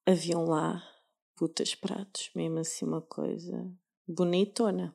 Haviam 0.06 0.46
lá 0.46 0.84
putas 1.36 1.76
pratos, 1.76 2.30
mesmo 2.36 2.60
assim 2.60 2.86
uma 2.86 3.02
coisa 3.02 3.72
bonitona. 4.08 4.94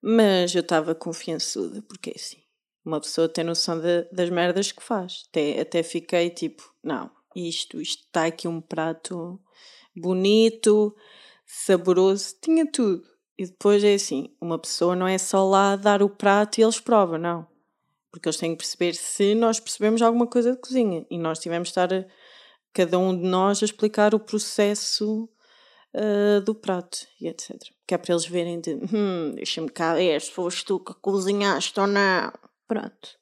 Mas 0.00 0.54
eu 0.54 0.60
estava 0.60 0.94
confiançuda, 0.94 1.82
porque 1.82 2.10
é 2.10 2.14
assim, 2.14 2.42
uma 2.84 3.00
pessoa 3.00 3.28
tem 3.28 3.42
noção 3.42 3.80
de, 3.80 4.04
das 4.12 4.30
merdas 4.30 4.70
que 4.70 4.82
faz. 4.82 5.24
Até, 5.28 5.60
até 5.60 5.82
fiquei 5.82 6.30
tipo, 6.30 6.62
não, 6.82 7.10
isto, 7.34 7.80
isto 7.80 8.04
está 8.04 8.26
aqui 8.26 8.46
um 8.46 8.60
prato 8.60 9.40
bonito, 9.96 10.94
saboroso, 11.44 12.36
tinha 12.40 12.70
tudo. 12.70 13.15
E 13.38 13.44
depois 13.44 13.84
é 13.84 13.94
assim, 13.94 14.34
uma 14.40 14.58
pessoa 14.58 14.96
não 14.96 15.06
é 15.06 15.18
só 15.18 15.44
lá 15.46 15.76
dar 15.76 16.02
o 16.02 16.08
prato 16.08 16.58
e 16.58 16.62
eles 16.62 16.80
provam, 16.80 17.18
não. 17.18 17.46
Porque 18.10 18.28
eles 18.28 18.38
têm 18.38 18.52
que 18.52 18.58
perceber 18.58 18.94
se 18.94 19.34
nós 19.34 19.60
percebemos 19.60 20.00
alguma 20.00 20.26
coisa 20.26 20.52
de 20.52 20.58
cozinha 20.58 21.04
e 21.10 21.18
nós 21.18 21.38
tivemos 21.38 21.68
de 21.68 21.72
estar, 21.72 21.92
a, 21.92 22.06
cada 22.72 22.98
um 22.98 23.14
de 23.14 23.28
nós, 23.28 23.62
a 23.62 23.66
explicar 23.66 24.14
o 24.14 24.20
processo 24.20 25.28
uh, 25.94 26.40
do 26.40 26.54
prato 26.54 27.06
e 27.20 27.28
etc. 27.28 27.50
Que 27.86 27.94
é 27.94 27.98
para 27.98 28.14
eles 28.14 28.24
verem 28.24 28.58
de, 28.58 28.74
hum, 28.74 29.32
deixa-me 29.34 29.68
cá 29.68 29.94
ver 29.94 30.18
se 30.22 30.30
foste 30.30 30.64
tu 30.64 30.80
que 30.80 30.94
cozinhaste 30.94 31.78
ou 31.78 31.86
não. 31.86 32.32
Pronto. 32.66 33.18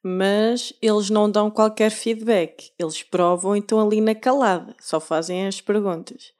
Mas 0.00 0.72
eles 0.80 1.10
não 1.10 1.28
dão 1.28 1.50
qualquer 1.50 1.90
feedback. 1.90 2.70
Eles 2.78 3.02
provam 3.02 3.56
e 3.56 3.58
estão 3.58 3.80
ali 3.80 4.00
na 4.00 4.14
calada. 4.14 4.76
Só 4.78 5.00
fazem 5.00 5.46
as 5.46 5.60
perguntas. 5.60 6.32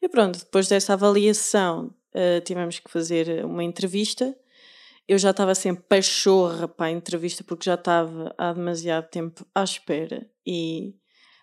E 0.00 0.08
pronto, 0.08 0.38
depois 0.38 0.68
dessa 0.68 0.92
avaliação 0.92 1.92
uh, 2.16 2.40
tivemos 2.40 2.78
que 2.78 2.90
fazer 2.90 3.44
uma 3.44 3.62
entrevista. 3.62 4.34
Eu 5.06 5.18
já 5.18 5.30
estava 5.30 5.54
sempre 5.54 5.84
pachorra 5.88 6.66
para 6.66 6.86
a 6.86 6.90
entrevista 6.90 7.44
porque 7.44 7.66
já 7.66 7.74
estava 7.74 8.34
há 8.36 8.52
demasiado 8.52 9.08
tempo 9.08 9.46
à 9.54 9.62
espera 9.62 10.28
e 10.44 10.96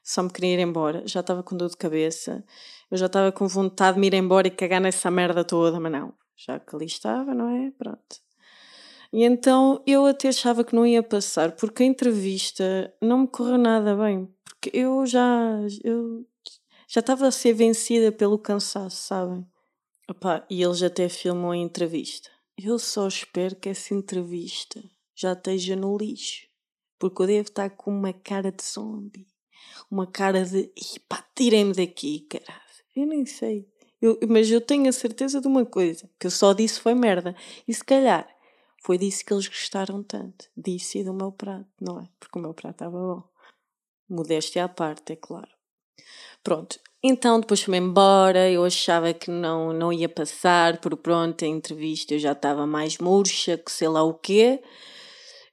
só 0.04 0.22
me 0.24 0.30
queria 0.30 0.56
ir 0.56 0.60
embora. 0.60 1.04
Já 1.06 1.22
estava 1.22 1.44
com 1.44 1.56
dor 1.56 1.70
de 1.70 1.78
cabeça, 1.78 2.44
eu 2.92 2.98
já 2.98 3.06
estava 3.06 3.32
com 3.32 3.48
vontade 3.48 3.96
de 3.96 4.02
me 4.02 4.08
ir 4.08 4.14
embora 4.16 4.48
e 4.48 4.52
cagar 4.52 4.82
nessa 4.82 5.10
merda 5.10 5.46
toda, 5.46 5.80
mas 5.80 5.92
não, 5.92 6.14
já 6.36 6.60
que 6.60 6.76
ali 6.76 6.86
estava, 6.86 7.34
não 7.34 7.50
é? 7.50 7.72
Pronto. 7.72 8.24
E 9.14 9.24
então 9.24 9.82
eu 9.86 10.06
até 10.08 10.30
achava 10.30 10.64
que 10.64 10.76
não 10.76 10.86
ia 10.86 11.04
passar, 11.04 11.52
porque 11.54 11.84
a 11.84 11.86
entrevista 11.86 12.92
não 13.02 13.20
me 13.20 13.28
correu 13.28 13.60
nada 13.60 13.96
bem, 13.96 14.28
porque 14.44 14.72
eu 14.74 15.06
já 15.06 15.60
eu 15.84 16.26
já 16.88 17.00
estava 17.00 17.28
a 17.28 17.32
ser 17.32 17.54
vencida 17.54 18.12
pelo 18.12 18.38
cansaço, 18.38 18.98
sabem? 18.98 19.46
Opa, 20.10 20.46
e 20.50 20.62
eles 20.62 20.84
até 20.84 21.08
filmam 21.08 21.52
a 21.52 21.58
entrevista. 21.58 22.30
Eu 22.58 22.78
só 22.78 23.08
espero 23.08 23.56
que 23.56 23.70
essa 23.70 23.94
entrevista 23.94 24.84
já 25.16 25.34
esteja 25.34 25.76
no 25.76 25.98
lixo. 25.98 26.48
Porque 27.00 27.22
eu 27.22 27.28
devo 27.28 27.50
estar 27.50 27.70
com 27.70 27.92
uma 27.92 28.14
cara 28.14 28.52
de 28.52 28.64
zombie. 28.64 29.28
Uma 29.90 30.06
cara 30.06 30.46
de. 30.46 30.72
Pá, 31.08 31.26
tirem-me 31.36 31.74
daqui, 31.74 32.22
caralho. 32.22 32.62
Eu 32.96 33.06
nem 33.06 33.26
sei. 33.26 33.68
Eu, 34.02 34.20
mas 34.28 34.52
eu 34.52 34.60
tenho 34.60 34.90
a 34.90 34.92
certeza 34.92 35.40
de 35.40 35.48
uma 35.48 35.66
coisa: 35.66 36.10
que 36.20 36.28
eu 36.28 36.32
só 36.32 36.54
disse 36.54 36.80
foi 36.80 36.94
merda. 36.94 37.36
E 37.68 37.74
se 37.74 37.84
calhar 37.84 38.28
foi 38.84 38.98
disso 38.98 39.26
que 39.26 39.34
eles 39.34 39.48
gostaram 39.48 40.04
tanto. 40.04 40.50
Disse 40.56 41.00
e 41.00 41.04
do 41.04 41.14
meu 41.14 41.32
prato, 41.32 41.70
não 41.80 42.02
é? 42.02 42.10
Porque 42.20 42.38
o 42.38 42.42
meu 42.42 42.54
prato 42.54 42.76
estava 42.76 42.98
bom. 42.98 43.24
Modéstia 44.10 44.66
à 44.66 44.70
parte, 44.70 45.14
é 45.14 45.16
claro. 45.16 45.52
Pronto, 46.44 46.80
então 47.06 47.38
depois 47.38 47.62
fui-me 47.62 47.86
embora, 47.86 48.50
eu 48.50 48.64
achava 48.64 49.14
que 49.14 49.30
não, 49.30 49.74
não 49.74 49.92
ia 49.92 50.08
passar, 50.08 50.80
por 50.80 50.96
pronto, 50.96 51.44
a 51.44 51.48
entrevista 51.48 52.14
eu 52.14 52.20
já 52.20 52.32
estava 52.32 52.66
mais 52.66 52.98
murcha, 52.98 53.58
que 53.58 53.70
sei 53.70 53.90
lá 53.90 54.02
o 54.04 54.14
quê. 54.14 54.64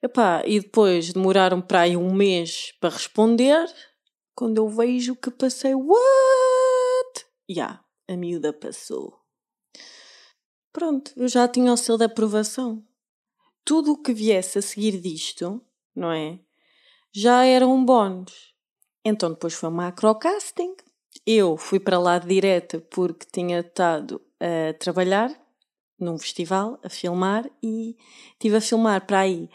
Epá, 0.01 0.45
e 0.47 0.61
depois 0.61 1.13
demoraram 1.13 1.61
para 1.61 1.81
aí 1.81 1.97
um 1.97 2.15
mês 2.15 2.73
para 2.81 2.91
responder, 2.91 3.67
quando 4.33 4.59
eu 4.59 4.69
vejo 4.69 5.17
que 5.17 5.29
passei, 5.29 5.75
what? 5.75 7.27
Já, 7.49 7.55
yeah, 7.55 7.85
a 8.09 8.17
miúda 8.17 8.53
passou. 8.53 9.19
Pronto, 10.73 11.13
eu 11.17 11.27
já 11.27 11.49
tinha 11.49 11.73
o 11.73 11.77
selo 11.77 11.99
de 11.99 12.05
aprovação. 12.05 12.87
Tudo 13.65 13.93
o 13.93 14.01
que 14.01 14.13
viesse 14.13 14.59
a 14.59 14.63
seguir 14.63 15.01
disto, 15.01 15.61
não 15.97 16.13
é? 16.13 16.39
Já 17.13 17.45
era 17.45 17.67
um 17.67 17.85
bónus. 17.85 18.55
Então 19.05 19.31
depois 19.31 19.55
foi 19.55 19.69
macrocasting 19.71 20.77
eu 21.27 21.57
fui 21.57 21.79
para 21.79 21.99
lá 21.99 22.19
direta 22.19 22.81
porque 22.91 23.27
tinha 23.31 23.61
estado 23.61 24.21
a 24.41 24.73
trabalhar 24.75 25.31
num 25.99 26.19
festival 26.19 26.79
a 26.83 26.89
filmar 26.89 27.49
e 27.63 27.97
estive 28.33 28.57
a 28.57 28.61
filmar 28.61 29.07
para 29.07 29.21
aí 29.21 29.49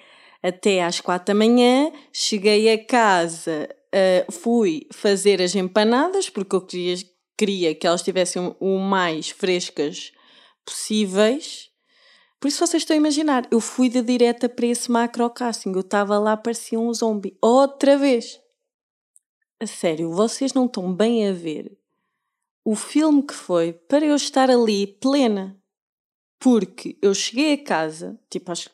até 0.44 0.84
às 0.84 1.02
quatro 1.02 1.34
da 1.34 1.38
manhã. 1.38 1.92
Cheguei 2.14 2.72
a 2.72 2.86
casa, 2.86 3.68
uh, 3.94 4.32
fui 4.32 4.88
fazer 4.94 5.42
as 5.42 5.56
empanadas 5.56 6.30
porque 6.30 6.56
eu 6.56 6.62
queria, 6.62 6.96
queria 7.38 7.76
que 7.76 7.88
elas 7.88 8.02
estivessem 8.02 8.56
o 8.60 8.78
mais 8.78 9.32
frescas 9.32 10.12
possíveis. 10.64 11.70
Por 12.40 12.50
isso 12.50 12.66
vocês 12.66 12.84
estão 12.84 12.96
a 12.96 12.98
imaginar, 12.98 13.48
eu 13.50 13.60
fui 13.60 13.90
de 13.90 14.04
direta 14.04 14.48
para 14.48 14.68
esse 14.68 14.92
macrocasting, 14.92 15.72
eu 15.72 15.80
estava 15.80 16.20
lá, 16.20 16.38
parecia 16.38 16.80
um 16.80 16.94
zombie. 16.94 17.36
Outra 17.42 17.98
vez! 17.98 18.40
A 19.66 19.68
sério, 19.68 20.12
vocês 20.12 20.54
não 20.54 20.68
estão 20.68 20.94
bem 20.94 21.28
a 21.28 21.32
ver 21.34 21.76
o 22.64 22.76
filme 22.76 23.24
que 23.24 23.34
foi 23.34 23.74
para 23.74 24.06
eu 24.06 24.16
estar 24.16 24.48
ali 24.48 24.86
plena. 24.86 25.60
Porque 26.38 27.00
eu 27.02 27.16
cheguei 27.16 27.54
a 27.54 27.64
casa, 27.64 28.16
tipo 28.30 28.52
às, 28.52 28.70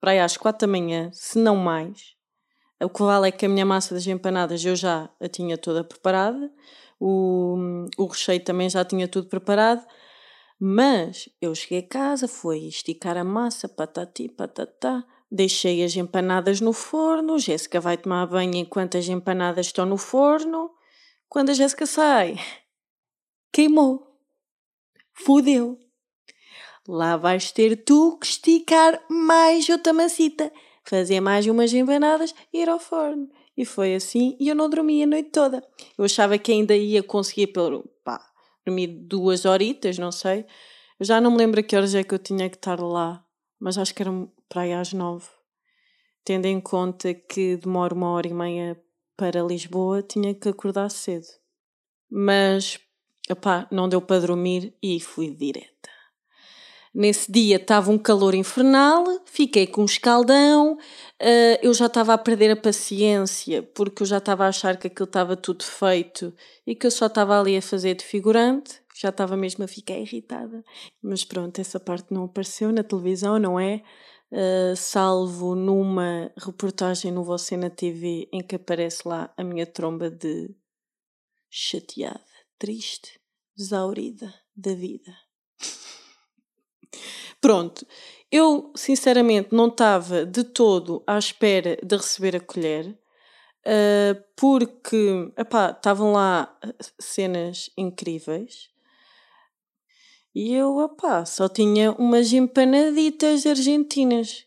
para 0.00 0.12
aí 0.12 0.18
às 0.18 0.38
quatro 0.38 0.66
da 0.66 0.72
manhã, 0.72 1.10
se 1.12 1.38
não 1.38 1.56
mais. 1.56 2.14
O 2.82 2.88
que 2.88 3.02
vale 3.02 3.28
é 3.28 3.30
que 3.30 3.44
a 3.44 3.50
minha 3.50 3.66
massa 3.66 3.94
das 3.94 4.06
empanadas 4.06 4.64
eu 4.64 4.74
já 4.74 5.10
a 5.20 5.28
tinha 5.28 5.58
toda 5.58 5.84
preparada, 5.84 6.50
o, 6.98 7.58
o 7.98 8.06
recheio 8.06 8.42
também 8.42 8.70
já 8.70 8.82
tinha 8.82 9.06
tudo 9.06 9.28
preparado, 9.28 9.86
mas 10.58 11.28
eu 11.38 11.54
cheguei 11.54 11.80
a 11.80 11.86
casa, 11.86 12.26
fui 12.26 12.66
esticar 12.66 13.18
a 13.18 13.24
massa, 13.24 13.68
patati, 13.68 14.26
patatá, 14.26 15.04
deixei 15.30 15.84
as 15.84 15.94
empanadas 15.94 16.60
no 16.60 16.72
forno, 16.72 17.38
Jéssica 17.38 17.80
vai 17.80 17.96
tomar 17.96 18.26
banho 18.26 18.56
enquanto 18.56 18.98
as 18.98 19.08
empanadas 19.08 19.66
estão 19.66 19.86
no 19.86 19.96
forno. 19.96 20.70
Quando 21.28 21.50
a 21.50 21.54
Jéssica 21.54 21.86
sai, 21.86 22.36
queimou. 23.52 24.06
Fudeu. 25.12 25.78
Lá 26.88 27.16
vais 27.16 27.52
ter 27.52 27.76
tu 27.84 28.18
que 28.18 28.26
esticar 28.26 29.00
mais 29.08 29.68
outra 29.68 29.92
massita, 29.92 30.52
fazer 30.82 31.20
mais 31.20 31.46
umas 31.46 31.72
empanadas 31.72 32.34
e 32.52 32.62
ir 32.62 32.68
ao 32.68 32.80
forno. 32.80 33.30
E 33.56 33.64
foi 33.64 33.94
assim, 33.94 34.36
e 34.40 34.48
eu 34.48 34.54
não 34.56 34.68
dormi 34.68 35.02
a 35.02 35.06
noite 35.06 35.30
toda. 35.30 35.62
Eu 35.96 36.04
achava 36.04 36.38
que 36.38 36.50
ainda 36.50 36.74
ia 36.74 37.02
conseguir, 37.02 37.48
pelo, 37.48 37.84
pá, 38.02 38.20
dormir 38.64 38.86
duas 38.86 39.44
horitas, 39.44 39.98
não 39.98 40.10
sei. 40.10 40.46
Eu 40.98 41.06
já 41.06 41.20
não 41.20 41.30
me 41.30 41.36
lembro 41.36 41.60
a 41.60 41.62
que 41.62 41.76
horas 41.76 41.94
é 41.94 42.02
que 42.02 42.14
eu 42.14 42.18
tinha 42.18 42.48
que 42.48 42.56
estar 42.56 42.80
lá, 42.80 43.24
mas 43.58 43.76
acho 43.76 43.94
que 43.94 44.02
era 44.02 44.10
para 44.50 44.62
aí 44.62 44.74
às 44.74 44.92
nove. 44.92 45.26
Tendo 46.24 46.44
em 46.44 46.60
conta 46.60 47.14
que 47.14 47.56
demora 47.56 47.94
uma 47.94 48.10
hora 48.10 48.26
e 48.26 48.34
meia 48.34 48.78
para 49.16 49.42
Lisboa, 49.42 50.02
tinha 50.02 50.34
que 50.34 50.48
acordar 50.48 50.90
cedo. 50.90 51.26
Mas 52.10 52.78
não 53.70 53.88
deu 53.88 54.00
para 54.00 54.20
dormir 54.20 54.74
e 54.82 55.00
fui 55.00 55.30
direta. 55.30 55.88
Nesse 56.92 57.30
dia 57.30 57.54
estava 57.54 57.92
um 57.92 57.98
calor 57.98 58.34
infernal, 58.34 59.04
fiquei 59.24 59.64
com 59.64 59.82
um 59.82 59.84
escaldão, 59.84 60.72
uh, 60.72 61.58
eu 61.62 61.72
já 61.72 61.86
estava 61.86 62.12
a 62.12 62.18
perder 62.18 62.50
a 62.50 62.56
paciência 62.56 63.62
porque 63.62 64.02
eu 64.02 64.06
já 64.06 64.18
estava 64.18 64.44
a 64.44 64.48
achar 64.48 64.76
que 64.76 64.88
aquilo 64.88 65.04
estava 65.04 65.36
tudo 65.36 65.62
feito 65.62 66.34
e 66.66 66.74
que 66.74 66.84
eu 66.84 66.90
só 66.90 67.06
estava 67.06 67.38
ali 67.38 67.56
a 67.56 67.62
fazer 67.62 67.94
de 67.94 68.04
figurante, 68.04 68.82
já 69.00 69.10
estava 69.10 69.36
mesmo 69.36 69.62
a 69.62 69.68
ficar 69.68 69.94
irritada. 69.94 70.64
Mas 71.00 71.24
pronto, 71.24 71.60
essa 71.60 71.78
parte 71.78 72.12
não 72.12 72.24
apareceu 72.24 72.72
na 72.72 72.82
televisão, 72.82 73.38
não 73.38 73.58
é? 73.58 73.82
Uh, 74.32 74.76
salvo 74.76 75.56
numa 75.56 76.30
reportagem 76.36 77.10
no 77.10 77.24
Você 77.24 77.56
na 77.56 77.68
TV 77.68 78.28
em 78.32 78.40
que 78.40 78.54
aparece 78.54 79.06
lá 79.06 79.32
a 79.36 79.42
minha 79.42 79.66
tromba 79.66 80.08
de 80.08 80.54
chateada, 81.50 82.20
triste 82.56 83.20
exaurida 83.58 84.32
da 84.54 84.72
vida. 84.72 85.12
Pronto, 87.40 87.86
eu 88.30 88.72
sinceramente 88.76 89.48
não 89.52 89.68
estava 89.68 90.24
de 90.24 90.44
todo 90.44 91.02
à 91.06 91.18
espera 91.18 91.76
de 91.82 91.96
receber 91.96 92.36
a 92.36 92.40
colher, 92.40 92.86
uh, 93.66 94.22
porque 94.36 95.32
estavam 95.36 96.12
lá 96.12 96.56
cenas 97.00 97.70
incríveis 97.76 98.68
e 100.34 100.54
eu 100.54 100.78
opá, 100.78 101.24
só 101.24 101.48
tinha 101.48 101.92
umas 101.92 102.32
empanaditas 102.32 103.44
argentinas 103.46 104.46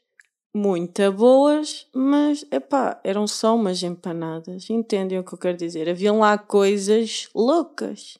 muito 0.54 1.12
boas, 1.12 1.88
mas 1.93 2.46
epá, 2.52 3.02
eram 3.04 3.26
só 3.28 3.56
umas 3.56 3.82
empanadas. 3.82 4.69
Entendem 4.69 5.19
o 5.19 5.24
que 5.24 5.34
eu 5.34 5.38
quero 5.38 5.58
dizer? 5.58 5.89
Haviam 5.89 6.19
lá 6.19 6.38
coisas 6.38 7.28
loucas. 7.34 8.17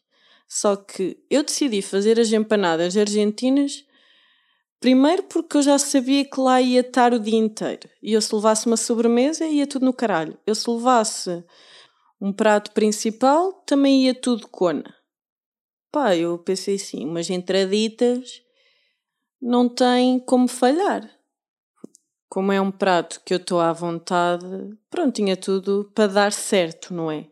Só 0.47 0.76
que 0.76 1.17
eu 1.30 1.43
decidi 1.43 1.82
fazer 1.82 2.19
as 2.19 2.32
empanadas 2.32 2.97
argentinas 2.97 3.86
primeiro 4.80 5.23
porque 5.23 5.58
eu 5.58 5.62
já 5.62 5.80
sabia 5.80 6.26
que 6.26 6.39
lá 6.39 6.62
ia 6.62 6.82
estar 6.82 7.13
o 7.13 7.19
dia 7.19 7.38
inteiro. 7.38 7.88
E 8.02 8.13
eu 8.13 8.21
se 8.21 8.36
levasse 8.36 8.67
uma 8.67 8.78
sobremesa 8.78 9.45
ia 9.45 9.65
tudo 9.65 9.86
no 9.86 9.93
caralho. 9.93 10.38
Eu 10.45 10.56
se 10.56 10.69
levasse 10.69 11.43
um 12.19 12.34
prato 12.34 12.71
principal 12.71 13.54
também 13.65 14.06
ia 14.06 14.13
tudo 14.15 14.47
cona. 14.47 14.93
Pá, 15.93 16.15
eu 16.15 16.39
pensei 16.39 16.73
assim, 16.73 17.06
umas 17.06 17.29
entraditas 17.29 18.41
não 19.39 19.69
tem 19.69 20.19
como 20.19 20.47
falhar. 20.47 21.08
Como 22.27 22.51
é 22.51 22.60
um 22.60 22.71
prato 22.71 23.21
que 23.23 23.32
eu 23.32 23.38
estou 23.38 23.60
à 23.60 23.71
vontade, 23.71 24.43
pronto, 24.89 25.13
tinha 25.13 25.38
tudo 25.38 25.91
para 25.93 26.08
dar 26.12 26.32
certo, 26.32 26.95
não 26.95 27.12
é? 27.12 27.27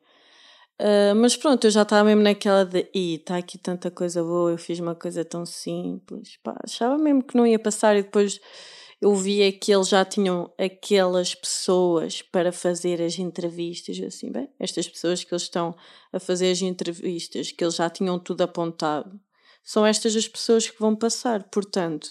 Uh, 0.80 1.15
mas 1.15 1.36
pronto, 1.36 1.65
eu 1.65 1.71
já 1.71 1.82
estava 1.82 2.04
mesmo 2.04 2.21
naquela 2.21 2.63
de 2.63 2.88
e 2.93 3.15
está 3.15 3.38
aqui 3.38 3.58
tanta 3.58 3.89
coisa 3.89 4.21
boa, 4.24 4.52
eu 4.52 4.60
fiz 4.60 4.80
uma 4.80 4.93
coisa 4.93 5.26
tão 5.26 5.43
simples, 5.43 6.38
pá, 6.43 6.56
achava 6.63 7.00
mesmo 7.00 7.24
que 7.24 7.36
não 7.36 7.47
ia 7.47 7.58
passar 7.58 7.95
e 7.95 8.04
depois 8.04 8.39
eu 9.01 9.15
via 9.15 9.51
que 9.51 9.73
eles 9.73 9.89
já 9.89 10.05
tinham 10.05 10.53
aquelas 10.59 11.33
pessoas 11.33 12.21
para 12.21 12.51
fazer 12.51 13.01
as 13.01 13.17
entrevistas, 13.17 13.99
assim, 13.99 14.31
bem, 14.31 14.47
estas 14.59 14.87
pessoas 14.87 15.23
que 15.23 15.33
eles 15.33 15.43
estão 15.43 15.75
a 16.13 16.19
fazer 16.19 16.51
as 16.51 16.61
entrevistas, 16.61 17.51
que 17.51 17.63
eles 17.63 17.75
já 17.75 17.89
tinham 17.89 18.19
tudo 18.19 18.41
apontado, 18.41 19.19
são 19.63 19.85
estas 19.85 20.15
as 20.15 20.27
pessoas 20.27 20.69
que 20.69 20.79
vão 20.79 20.95
passar, 20.95 21.43
portanto, 21.49 22.09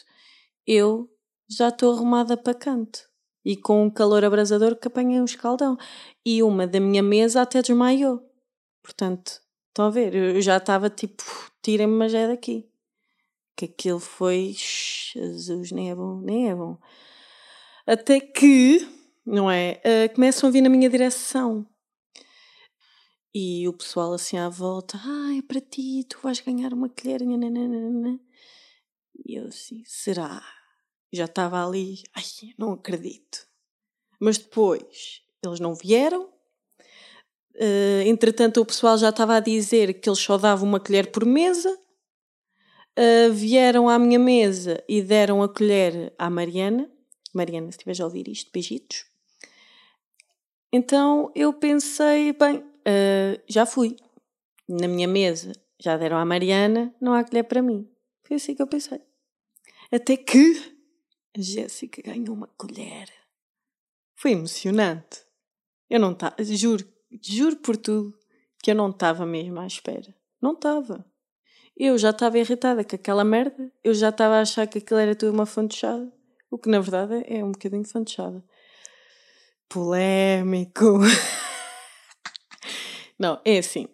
eu 0.67 1.09
já 1.49 1.69
estou 1.69 1.95
arrumada 1.95 2.37
para 2.37 2.55
canto 2.55 3.01
e 3.45 3.57
com 3.57 3.85
um 3.85 3.91
calor 3.91 4.25
abrasador 4.25 4.77
que 4.77 4.89
apanhei 4.89 5.21
um 5.21 5.25
escaldão 5.25 5.77
e 6.25 6.43
uma 6.43 6.67
da 6.67 6.81
minha 6.81 7.03
mesa 7.03 7.43
até 7.43 7.63
desmaiou. 7.63 8.21
Portanto, 8.83 9.41
estão 9.69 9.87
a 9.87 9.91
ver? 9.91 10.15
Eu 10.15 10.41
já 10.41 10.57
estava 10.59 10.91
tipo, 10.91 11.23
tirem-me, 11.63 11.95
mas 11.95 12.15
é 12.15 12.29
daqui. 12.29 12.70
Que 13.61 13.67
aquilo 13.67 14.01
foi. 14.01 14.55
Jesus, 14.57 15.71
nem 15.71 15.91
é 15.91 15.95
bom, 15.95 16.19
nem 16.23 16.49
é 16.49 16.55
bom. 16.55 16.79
Até 17.87 18.19
que, 18.19 18.89
não 19.27 19.51
é? 19.51 19.83
Uh, 19.85 20.15
começam 20.15 20.49
a 20.49 20.51
vir 20.51 20.63
na 20.63 20.71
minha 20.71 20.89
direção. 20.89 21.67
E 23.35 23.69
o 23.69 23.75
pessoal 23.75 24.15
assim 24.15 24.39
à 24.39 24.49
volta, 24.49 24.99
ah, 25.05 25.37
é 25.37 25.43
para 25.43 25.61
ti, 25.61 26.07
tu 26.09 26.19
vais 26.23 26.41
ganhar 26.41 26.73
uma 26.73 26.89
colher. 26.89 27.21
Nananana. 27.21 28.19
E 29.27 29.35
eu 29.35 29.49
assim, 29.49 29.83
será? 29.85 30.43
Já 31.13 31.27
estava 31.27 31.63
ali, 31.63 32.03
ai, 32.17 32.25
não 32.57 32.73
acredito. 32.73 33.47
Mas 34.19 34.39
depois 34.39 35.21
eles 35.45 35.61
não 35.61 35.75
vieram, 35.75 36.33
Uh, 37.53 38.01
entretanto, 38.07 38.59
o 38.63 38.65
pessoal 38.65 38.97
já 38.97 39.11
estava 39.11 39.37
a 39.37 39.41
dizer 39.41 40.01
que 40.01 40.09
eles 40.09 40.19
só 40.19 40.39
davam 40.39 40.67
uma 40.67 40.81
colher 40.81 41.11
por 41.11 41.27
mesa. 41.27 41.79
Uh, 42.99 43.33
vieram 43.33 43.89
à 43.89 43.99
minha 43.99 44.19
mesa 44.19 44.83
e 44.89 45.01
deram 45.01 45.43
a 45.43 45.49
colher 45.49 46.13
à 46.19 46.29
Mariana. 46.29 46.91
Mariana, 47.33 47.67
se 47.67 47.79
estiveres 47.79 48.01
a 48.01 48.05
ouvir 48.05 48.29
isto, 48.29 48.51
beijitos. 48.53 49.07
Então 50.73 51.33
eu 51.35 51.53
pensei, 51.53 52.33
bem, 52.33 52.59
uh, 52.59 53.43
já 53.49 53.65
fui. 53.65 53.97
Na 54.69 54.87
minha 54.87 55.09
mesa 55.09 55.53
já 55.81 55.97
deram 55.97 56.17
à 56.17 56.25
Mariana, 56.25 56.95
não 57.01 57.15
há 57.15 57.25
colher 57.25 57.45
para 57.45 57.63
mim. 57.63 57.89
Foi 58.23 58.37
assim 58.37 58.55
que 58.55 58.63
eu 58.63 58.67
pensei. 58.67 59.01
Até 59.91 60.17
que 60.17 60.77
a 61.37 61.41
Jéssica 61.41 62.03
ganhou 62.03 62.35
uma 62.35 62.47
colher. 62.57 63.09
Foi 64.15 64.33
emocionante. 64.33 65.25
Eu 65.89 65.99
não 65.99 66.13
estava, 66.13 66.37
juro 66.45 66.87
juro 67.21 67.57
por 67.57 67.77
tudo 67.77 68.17
que 68.63 68.71
eu 68.71 68.75
não 68.75 68.91
estava 68.91 69.27
mesmo 69.27 69.59
à 69.59 69.67
espera. 69.67 70.15
Não 70.41 70.53
estava. 70.53 71.05
Eu 71.83 71.97
já 71.97 72.11
estava 72.11 72.39
irritada 72.39 72.85
com 72.85 72.95
aquela 72.95 73.25
merda, 73.25 73.73
eu 73.83 73.95
já 73.95 74.11
estava 74.11 74.35
a 74.35 74.43
achar 74.43 74.67
que 74.67 74.77
aquilo 74.77 75.01
era 75.01 75.15
tudo 75.15 75.33
uma 75.33 75.47
fantochada, 75.47 76.13
o 76.51 76.59
que 76.59 76.69
na 76.69 76.79
verdade 76.79 77.25
é 77.27 77.43
um 77.43 77.53
bocadinho 77.53 77.87
fantochada. 77.87 78.45
Polémico. 79.67 80.99
não, 83.19 83.41
é 83.47 83.57
assim. 83.57 83.89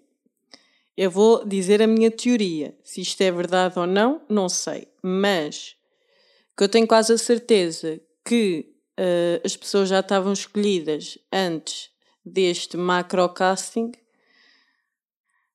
Eu 0.97 1.13
vou 1.13 1.45
dizer 1.45 1.81
a 1.81 1.87
minha 1.87 2.11
teoria. 2.11 2.77
Se 2.83 3.03
isto 3.03 3.21
é 3.21 3.31
verdade 3.31 3.79
ou 3.79 3.87
não, 3.87 4.21
não 4.29 4.49
sei. 4.49 4.89
Mas 5.01 5.77
que 6.57 6.65
eu 6.65 6.69
tenho 6.69 6.89
quase 6.89 7.13
a 7.13 7.19
certeza 7.19 8.01
que 8.25 8.75
uh, 8.99 9.41
as 9.45 9.57
pessoas 9.57 9.89
já 9.89 10.01
estavam 10.01 10.33
escolhidas 10.33 11.19
antes 11.33 11.91
deste 12.25 12.77
macrocasting, 12.77 13.93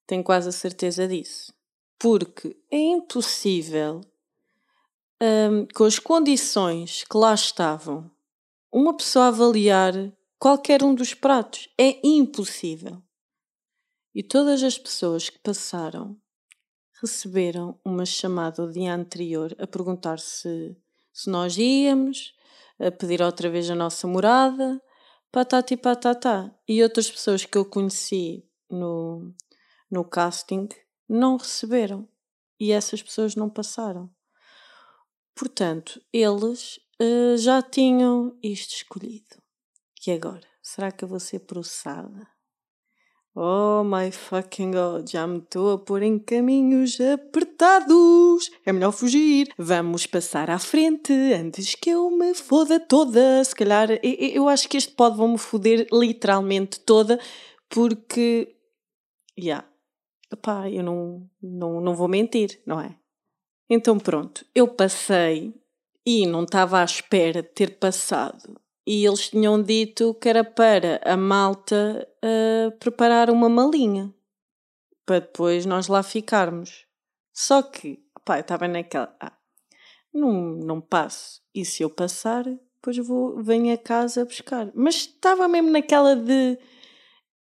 tenho 0.08 0.24
quase 0.24 0.48
a 0.48 0.54
certeza 0.54 1.06
disso. 1.06 1.52
Porque 2.02 2.58
é 2.72 2.80
impossível 2.80 4.02
um, 5.22 5.68
com 5.72 5.84
as 5.84 6.00
condições 6.00 7.04
que 7.04 7.16
lá 7.16 7.32
estavam, 7.32 8.10
uma 8.74 8.98
pessoa 8.98 9.28
avaliar 9.28 9.94
qualquer 10.40 10.82
um 10.82 10.96
dos 10.96 11.14
pratos. 11.14 11.70
É 11.78 12.00
impossível. 12.04 13.04
E 14.16 14.24
todas 14.24 14.64
as 14.64 14.80
pessoas 14.80 15.30
que 15.30 15.38
passaram 15.38 16.18
receberam 17.00 17.80
uma 17.86 18.04
chamada 18.04 18.64
o 18.64 18.72
dia 18.72 18.96
anterior 18.96 19.56
a 19.60 19.68
perguntar 19.68 20.18
se, 20.18 20.76
se 21.14 21.30
nós 21.30 21.56
íamos, 21.56 22.34
a 22.80 22.90
pedir 22.90 23.22
outra 23.22 23.48
vez 23.48 23.70
a 23.70 23.76
nossa 23.76 24.08
morada, 24.08 24.82
patati 25.32 25.78
patatá. 25.78 26.52
E 26.68 26.82
outras 26.82 27.12
pessoas 27.12 27.46
que 27.46 27.60
eu 27.60 27.64
conheci 27.64 28.44
no, 28.72 29.32
no 29.92 30.04
casting 30.04 30.68
não 31.12 31.38
receberam. 31.38 32.08
E 32.60 32.71
essas 32.71 33.02
pessoas 33.02 33.36
não 33.36 33.50
passaram. 33.50 34.10
Portanto, 35.36 36.02
eles 36.13 36.78
uh, 37.02 37.38
já 37.38 37.62
tinham 37.62 38.38
isto 38.41 38.76
escolhido. 38.76 39.41
E 40.06 40.12
agora? 40.12 40.47
Será 40.62 40.91
que 40.91 41.04
eu 41.04 41.08
vou 41.08 41.19
ser 41.19 41.39
processada? 41.39 42.28
Oh 43.34 43.84
my 43.84 44.12
fucking 44.12 44.71
god, 44.71 45.10
já 45.10 45.26
me 45.26 45.38
estou 45.38 45.74
a 45.74 45.80
pôr 45.80 46.04
em 46.04 46.19
caminhos 46.19 47.00
apertados. 47.00 48.52
É 48.65 48.74
melhor 48.74 48.91
fugir. 48.91 49.47
Vamos 49.58 50.06
passar 50.06 50.50
à 50.50 50.60
frente 50.60 51.13
antes 51.13 51.74
que 51.76 51.89
eu 51.89 52.12
me 52.12 52.34
foda 52.34 52.80
toda. 52.80 53.43
Se 53.43 53.56
calhar, 53.56 53.88
eu, 54.04 54.50
acho 54.50 54.67
que 54.67 54.78
este 54.78 54.93
pode 54.93 55.17
vão-me 55.17 55.38
foder 55.38 55.88
literalmente 55.91 56.80
toda, 56.82 57.19
porque. 57.69 58.56
Ya. 59.38 59.43
Yeah. 59.45 59.71
Epá, 60.32 60.70
eu 60.70 60.84
não, 60.84 61.30
não, 61.41 61.82
não 61.82 61.96
vou 61.96 62.08
mentir, 62.08 62.62
não 62.65 62.80
é? 62.80 62.96
Então 63.70 64.00
pronto, 64.00 64.46
eu 64.56 64.67
passei 64.67 65.54
e 66.06 66.26
não 66.26 66.44
estava 66.44 66.80
à 66.80 66.84
espera 66.84 67.41
de 67.41 67.50
ter 67.50 67.78
passado. 67.78 68.60
E 68.86 69.06
eles 69.06 69.30
tinham 69.30 69.62
dito 69.62 70.13
que 70.15 70.28
era 70.28 70.44
para 70.44 71.00
a 71.06 71.15
malta 71.15 72.08
uh, 72.24 72.72
preparar 72.78 73.30
uma 73.30 73.48
malinha 73.48 74.13
para 75.06 75.20
depois 75.20 75.65
nós 75.65 75.88
lá 75.88 76.02
ficarmos. 76.02 76.86
Só 77.34 77.62
que, 77.62 78.04
pá, 78.24 78.38
eu 78.38 78.41
estava 78.41 78.67
naquela. 78.67 79.15
Ah, 79.20 79.34
não, 80.13 80.32
não 80.32 80.82
passo. 80.82 81.41
E 81.54 81.65
se 81.65 81.84
eu 81.84 81.89
passar, 81.89 82.44
depois 82.46 82.98
vou, 82.98 83.41
venho 83.44 83.74
a 83.74 83.78
casa 83.78 84.26
buscar. 84.26 84.72
Mas 84.74 84.96
estava 84.96 85.48
mesmo 85.48 85.70
naquela 85.70 86.15
de. 86.15 86.58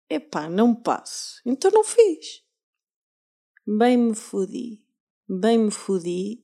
Epá, 0.09 0.49
não 0.49 0.73
passo. 0.73 1.41
Então 1.45 1.69
não 1.71 1.83
fiz. 1.83 2.41
Bem 3.67 3.97
me 3.97 4.15
fodi 4.15 4.87
bem 5.27 5.57
me 5.57 5.71
fodi, 5.71 6.43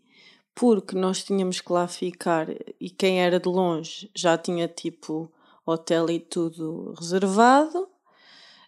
porque 0.54 0.96
nós 0.96 1.24
tínhamos 1.24 1.62
que 1.62 1.72
lá 1.72 1.88
ficar 1.88 2.48
e 2.80 2.90
quem 2.90 3.22
era 3.22 3.40
de 3.40 3.48
longe 3.48 4.12
já 4.14 4.38
tinha 4.38 4.68
tipo 4.68 5.32
hotel 5.66 6.10
e 6.10 6.20
tudo 6.20 6.94
reservado. 7.00 7.88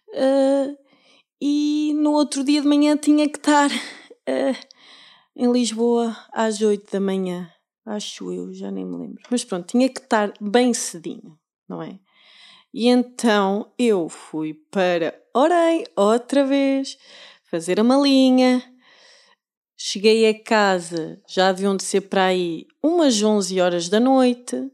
Uh, 0.08 0.76
e 1.40 1.92
no 1.94 2.12
outro 2.12 2.42
dia 2.42 2.62
de 2.62 2.66
manhã 2.66 2.96
tinha 2.96 3.28
que 3.28 3.38
estar 3.38 3.70
uh, 3.70 4.66
em 5.36 5.52
Lisboa 5.52 6.16
às 6.32 6.60
8 6.60 6.90
da 6.90 7.00
manhã. 7.00 7.50
Acho 7.84 8.32
eu, 8.32 8.52
já 8.52 8.70
nem 8.70 8.84
me 8.84 8.96
lembro. 8.96 9.22
Mas 9.30 9.44
pronto, 9.44 9.66
tinha 9.66 9.88
que 9.88 10.00
estar 10.00 10.32
bem 10.40 10.74
cedinho, 10.74 11.38
não 11.68 11.82
é? 11.82 12.00
E 12.74 12.88
então 12.88 13.72
eu 13.78 14.08
fui 14.08 14.54
para 14.54 15.14
Orem 15.32 15.84
outra 15.94 16.44
vez, 16.44 16.98
fazer 17.50 17.80
a 17.80 17.84
malinha, 17.84 18.62
Cheguei 19.78 20.26
a 20.26 20.42
casa, 20.42 21.20
já 21.28 21.52
deviam 21.52 21.76
de 21.76 21.84
ser 21.84 22.00
para 22.02 22.24
aí 22.24 22.66
umas 22.82 23.22
11 23.22 23.60
horas 23.60 23.90
da 23.90 24.00
noite. 24.00 24.70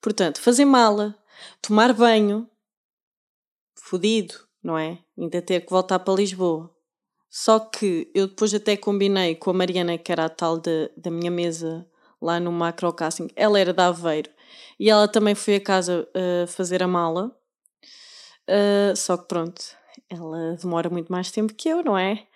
Portanto, 0.00 0.40
fazer 0.40 0.64
mala, 0.64 1.16
tomar 1.60 1.92
banho, 1.92 2.50
fodido, 3.76 4.34
não 4.60 4.76
é? 4.76 4.98
Ainda 5.16 5.40
ter 5.40 5.60
que 5.60 5.70
voltar 5.70 6.00
para 6.00 6.14
Lisboa. 6.14 6.74
Só 7.30 7.60
que 7.60 8.10
eu 8.12 8.26
depois 8.26 8.52
até 8.52 8.76
combinei 8.76 9.36
com 9.36 9.50
a 9.50 9.54
Mariana, 9.54 9.96
que 9.96 10.10
era 10.10 10.24
a 10.24 10.28
tal 10.28 10.58
de, 10.58 10.90
da 10.96 11.10
minha 11.10 11.30
mesa 11.30 11.88
lá 12.20 12.40
no 12.40 12.50
Macrocasting. 12.50 13.28
Ela 13.36 13.60
era 13.60 13.72
de 13.72 13.80
Aveiro 13.80 14.30
e 14.78 14.90
ela 14.90 15.06
também 15.06 15.36
foi 15.36 15.54
a 15.54 15.60
casa 15.60 16.08
uh, 16.16 16.48
fazer 16.48 16.82
a 16.82 16.88
mala. 16.88 17.30
Uh, 18.50 18.96
só 18.96 19.16
que 19.16 19.28
pronto, 19.28 19.62
ela 20.08 20.56
demora 20.60 20.90
muito 20.90 21.10
mais 21.10 21.30
tempo 21.30 21.54
que 21.54 21.68
eu, 21.68 21.82
não 21.82 21.96
é? 21.96 22.26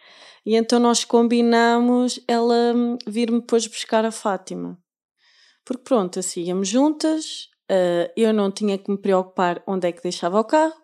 E 0.45 0.55
então 0.55 0.79
nós 0.79 1.05
combinamos 1.05 2.21
ela 2.29 2.73
hum, 2.75 2.97
vir-me 3.07 3.41
depois 3.41 3.67
buscar 3.67 4.05
a 4.05 4.13
Fátima. 4.13 4.79
Porque 5.65 5.83
pronto, 5.83 6.21
assim 6.21 6.45
íamos 6.45 6.69
juntas, 6.69 7.49
uh, 7.71 8.09
eu 8.17 8.33
não 8.33 8.53
tinha 8.53 8.79
que 8.79 8.89
me 8.89 8.97
preocupar 8.97 9.61
onde 9.67 9.89
é 9.89 9.93
que 9.93 10.01
deixava 10.01 10.39
o 10.39 10.45
carro, 10.45 10.77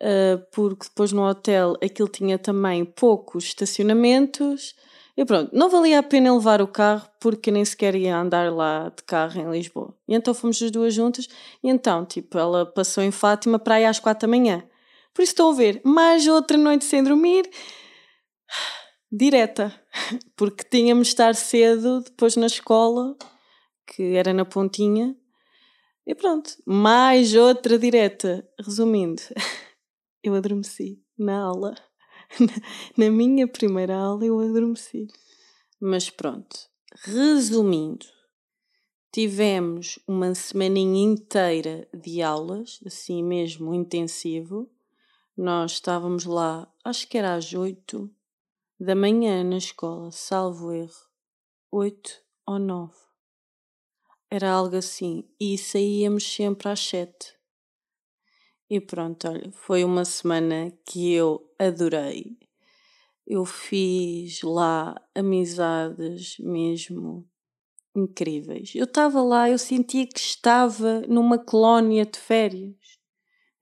uh, 0.00 0.42
porque 0.50 0.86
depois 0.88 1.12
no 1.12 1.28
hotel 1.28 1.76
aquilo 1.84 2.08
tinha 2.08 2.38
também 2.38 2.84
poucos 2.86 3.44
estacionamentos. 3.44 4.74
E 5.14 5.24
pronto, 5.24 5.50
não 5.54 5.68
valia 5.68 5.98
a 5.98 6.02
pena 6.02 6.34
levar 6.34 6.62
o 6.62 6.68
carro 6.68 7.06
porque 7.20 7.50
nem 7.50 7.64
sequer 7.64 7.94
ia 7.94 8.16
andar 8.16 8.50
lá 8.52 8.90
de 8.94 9.02
carro 9.02 9.38
em 9.40 9.50
Lisboa. 9.50 9.94
E 10.08 10.14
então 10.14 10.32
fomos 10.32 10.60
as 10.62 10.70
duas 10.70 10.94
juntas. 10.94 11.28
E 11.62 11.68
então, 11.68 12.04
tipo, 12.06 12.38
ela 12.38 12.64
passou 12.64 13.02
em 13.02 13.10
Fátima 13.10 13.58
para 13.58 13.76
aí 13.76 13.84
às 13.84 13.98
quatro 13.98 14.26
da 14.26 14.30
manhã. 14.30 14.62
Por 15.16 15.22
isso 15.22 15.32
estão 15.32 15.48
a 15.50 15.54
ver, 15.54 15.80
mais 15.82 16.28
outra 16.28 16.58
noite 16.58 16.84
sem 16.84 17.02
dormir 17.02 17.48
direta, 19.10 19.72
porque 20.36 20.62
tínhamos 20.62 21.06
de 21.06 21.14
estar 21.14 21.34
cedo 21.34 22.02
depois 22.02 22.36
na 22.36 22.44
escola, 22.44 23.16
que 23.86 24.14
era 24.14 24.34
na 24.34 24.44
pontinha, 24.44 25.16
e 26.06 26.14
pronto, 26.14 26.50
mais 26.66 27.34
outra 27.34 27.78
direta. 27.78 28.46
Resumindo, 28.60 29.22
eu 30.22 30.34
adormeci 30.34 31.02
na 31.18 31.44
aula. 31.44 31.74
Na 32.94 33.10
minha 33.10 33.48
primeira 33.48 33.96
aula 33.96 34.26
eu 34.26 34.38
adormeci. 34.38 35.06
Mas 35.80 36.10
pronto, 36.10 36.68
resumindo, 37.04 38.04
tivemos 39.10 39.98
uma 40.06 40.34
semaninha 40.34 41.10
inteira 41.10 41.88
de 41.94 42.20
aulas, 42.20 42.80
assim 42.84 43.22
mesmo 43.22 43.72
intensivo. 43.72 44.70
Nós 45.36 45.72
estávamos 45.72 46.24
lá, 46.24 46.66
acho 46.82 47.06
que 47.06 47.18
era 47.18 47.34
às 47.34 47.52
oito, 47.52 48.10
da 48.80 48.94
manhã 48.94 49.44
na 49.44 49.58
escola, 49.58 50.10
salvo 50.10 50.72
erro, 50.72 51.10
oito 51.70 52.22
ou 52.46 52.58
nove. 52.58 52.96
Era 54.30 54.50
algo 54.50 54.76
assim, 54.76 55.28
e 55.38 55.58
saíamos 55.58 56.26
sempre 56.26 56.70
às 56.70 56.80
sete. 56.80 57.38
E 58.70 58.80
pronto, 58.80 59.28
olha, 59.28 59.52
foi 59.52 59.84
uma 59.84 60.06
semana 60.06 60.72
que 60.86 61.12
eu 61.12 61.54
adorei. 61.58 62.38
Eu 63.26 63.44
fiz 63.44 64.40
lá 64.40 64.94
amizades 65.14 66.38
mesmo 66.38 67.28
incríveis. 67.94 68.74
Eu 68.74 68.84
estava 68.84 69.22
lá, 69.22 69.50
eu 69.50 69.58
sentia 69.58 70.06
que 70.06 70.18
estava 70.18 71.02
numa 71.02 71.38
colónia 71.38 72.06
de 72.06 72.18
férias 72.18 72.95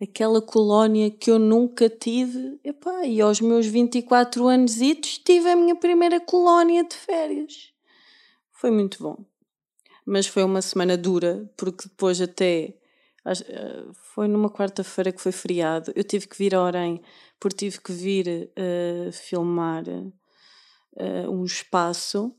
aquela 0.00 0.40
colónia 0.40 1.10
que 1.10 1.30
eu 1.30 1.38
nunca 1.38 1.88
tive. 1.88 2.58
Epá, 2.64 3.04
e 3.06 3.20
aos 3.20 3.40
meus 3.40 3.66
24 3.66 4.46
anos 4.46 4.76
tive 5.24 5.50
a 5.50 5.56
minha 5.56 5.76
primeira 5.76 6.20
colónia 6.20 6.84
de 6.84 6.94
férias. 6.94 7.72
Foi 8.52 8.70
muito 8.70 9.02
bom. 9.02 9.24
Mas 10.06 10.26
foi 10.26 10.42
uma 10.44 10.60
semana 10.60 10.96
dura, 10.96 11.50
porque 11.56 11.88
depois 11.88 12.20
até 12.20 12.74
eh, 13.24 13.84
foi 14.14 14.28
numa 14.28 14.50
quarta-feira 14.50 15.10
que 15.10 15.20
foi 15.20 15.32
feriado. 15.32 15.92
Eu 15.96 16.04
tive 16.04 16.28
que 16.28 16.36
vir 16.36 16.54
a 16.54 16.62
Orem, 16.62 17.00
porque 17.40 17.56
tive 17.56 17.80
que 17.80 17.92
vir 17.92 18.50
uh, 18.58 19.10
filmar 19.12 19.84
uh, 19.88 21.30
um 21.30 21.44
espaço. 21.44 22.34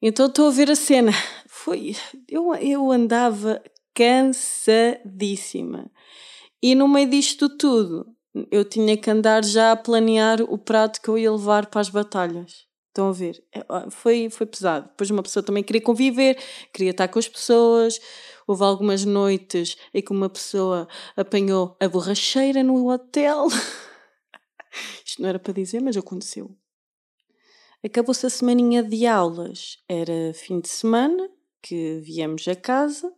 Então 0.00 0.26
estou 0.26 0.48
a 0.48 0.50
ver 0.50 0.70
a 0.70 0.76
cena. 0.76 1.12
Foi, 1.46 1.94
eu, 2.28 2.54
eu 2.54 2.90
andava 2.90 3.62
cansadíssima. 3.94 5.90
E 6.66 6.74
no 6.74 6.88
meio 6.88 7.10
disto 7.10 7.50
tudo, 7.50 8.06
eu 8.50 8.64
tinha 8.64 8.96
que 8.96 9.10
andar 9.10 9.44
já 9.44 9.72
a 9.72 9.76
planear 9.76 10.40
o 10.40 10.56
prato 10.56 10.98
que 10.98 11.10
eu 11.10 11.18
ia 11.18 11.30
levar 11.30 11.66
para 11.66 11.82
as 11.82 11.90
batalhas. 11.90 12.64
Estão 12.88 13.10
a 13.10 13.12
ver? 13.12 13.44
É, 13.54 13.62
foi, 13.90 14.30
foi 14.30 14.46
pesado. 14.46 14.88
Depois 14.88 15.10
uma 15.10 15.22
pessoa 15.22 15.42
também 15.42 15.62
queria 15.62 15.82
conviver, 15.82 16.38
queria 16.72 16.92
estar 16.92 17.06
com 17.08 17.18
as 17.18 17.28
pessoas. 17.28 18.00
Houve 18.46 18.64
algumas 18.64 19.04
noites 19.04 19.76
em 19.92 20.00
que 20.00 20.10
uma 20.10 20.30
pessoa 20.30 20.88
apanhou 21.14 21.76
a 21.78 21.86
borracheira 21.86 22.62
no 22.62 22.90
hotel. 22.90 23.46
Isto 25.04 25.20
não 25.20 25.28
era 25.28 25.38
para 25.38 25.52
dizer, 25.52 25.82
mas 25.82 25.98
aconteceu. 25.98 26.56
Acabou-se 27.84 28.24
a 28.24 28.30
semaninha 28.30 28.82
de 28.82 29.06
aulas. 29.06 29.76
Era 29.86 30.32
fim 30.32 30.60
de 30.60 30.68
semana 30.70 31.28
que 31.60 32.00
viemos 32.00 32.48
a 32.48 32.56
casa, 32.56 33.12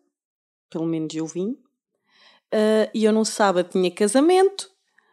pelo 0.68 0.84
menos 0.84 1.14
eu 1.14 1.26
vim. 1.26 1.56
Uh, 2.52 2.88
e 2.94 3.04
eu 3.04 3.12
no 3.12 3.24
sábado 3.24 3.70
tinha 3.70 3.90
casamento. 3.90 4.70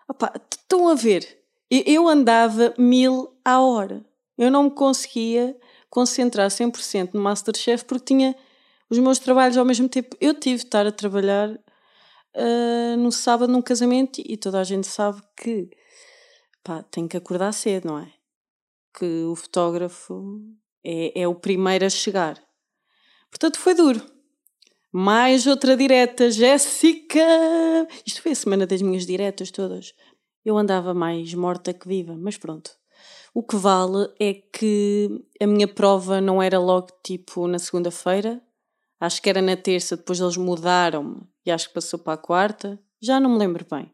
Opa, 0.07 0.33
estão 0.51 0.87
a 0.87 0.95
ver? 0.95 1.43
Eu 1.69 2.07
andava 2.07 2.73
mil 2.77 3.35
à 3.43 3.59
hora. 3.59 4.05
Eu 4.37 4.51
não 4.51 4.63
me 4.63 4.71
conseguia 4.71 5.57
concentrar 5.89 6.49
100% 6.49 7.13
no 7.13 7.21
Masterchef 7.21 7.85
porque 7.85 8.05
tinha 8.05 8.35
os 8.89 8.99
meus 8.99 9.19
trabalhos 9.19 9.57
ao 9.57 9.65
mesmo 9.65 9.89
tempo. 9.89 10.15
Eu 10.19 10.33
tive 10.33 10.57
de 10.57 10.65
estar 10.65 10.85
a 10.85 10.91
trabalhar 10.91 11.49
uh, 11.49 12.97
no 12.97 13.11
sábado 13.11 13.51
num 13.51 13.61
casamento 13.61 14.21
e 14.23 14.37
toda 14.37 14.59
a 14.59 14.63
gente 14.63 14.87
sabe 14.87 15.21
que 15.35 15.69
pá, 16.63 16.83
tem 16.83 17.07
que 17.07 17.17
acordar 17.17 17.51
cedo, 17.51 17.87
não 17.87 17.99
é? 17.99 18.11
Que 18.97 19.23
o 19.23 19.35
fotógrafo 19.35 20.39
é, 20.83 21.21
é 21.21 21.27
o 21.27 21.35
primeiro 21.35 21.85
a 21.85 21.89
chegar. 21.89 22.41
Portanto, 23.29 23.59
foi 23.59 23.73
duro. 23.73 24.12
Mais 24.95 25.47
outra 25.47 25.75
direta, 25.75 26.29
Jéssica! 26.29 27.19
Isto 28.05 28.21
foi 28.21 28.33
a 28.33 28.35
semana 28.35 28.67
das 28.67 28.79
minhas 28.79 29.07
diretas 29.07 29.49
todas. 29.49 29.95
Eu 30.45 30.55
andava 30.55 30.93
mais 30.93 31.33
morta 31.33 31.73
que 31.73 31.87
viva, 31.87 32.15
mas 32.15 32.37
pronto. 32.37 32.69
O 33.33 33.41
que 33.41 33.55
vale 33.55 34.07
é 34.19 34.35
que 34.35 35.09
a 35.41 35.47
minha 35.47 35.67
prova 35.67 36.21
não 36.21 36.39
era 36.39 36.59
logo 36.59 36.89
tipo 37.03 37.47
na 37.47 37.57
segunda-feira, 37.57 38.39
acho 38.99 39.19
que 39.19 39.31
era 39.31 39.41
na 39.41 39.57
terça, 39.57 39.97
depois 39.97 40.19
eles 40.19 40.37
mudaram-me 40.37 41.21
e 41.43 41.49
acho 41.49 41.69
que 41.69 41.73
passou 41.73 41.97
para 41.97 42.13
a 42.13 42.17
quarta, 42.17 42.79
já 43.01 43.19
não 43.19 43.31
me 43.31 43.39
lembro 43.39 43.65
bem. 43.67 43.91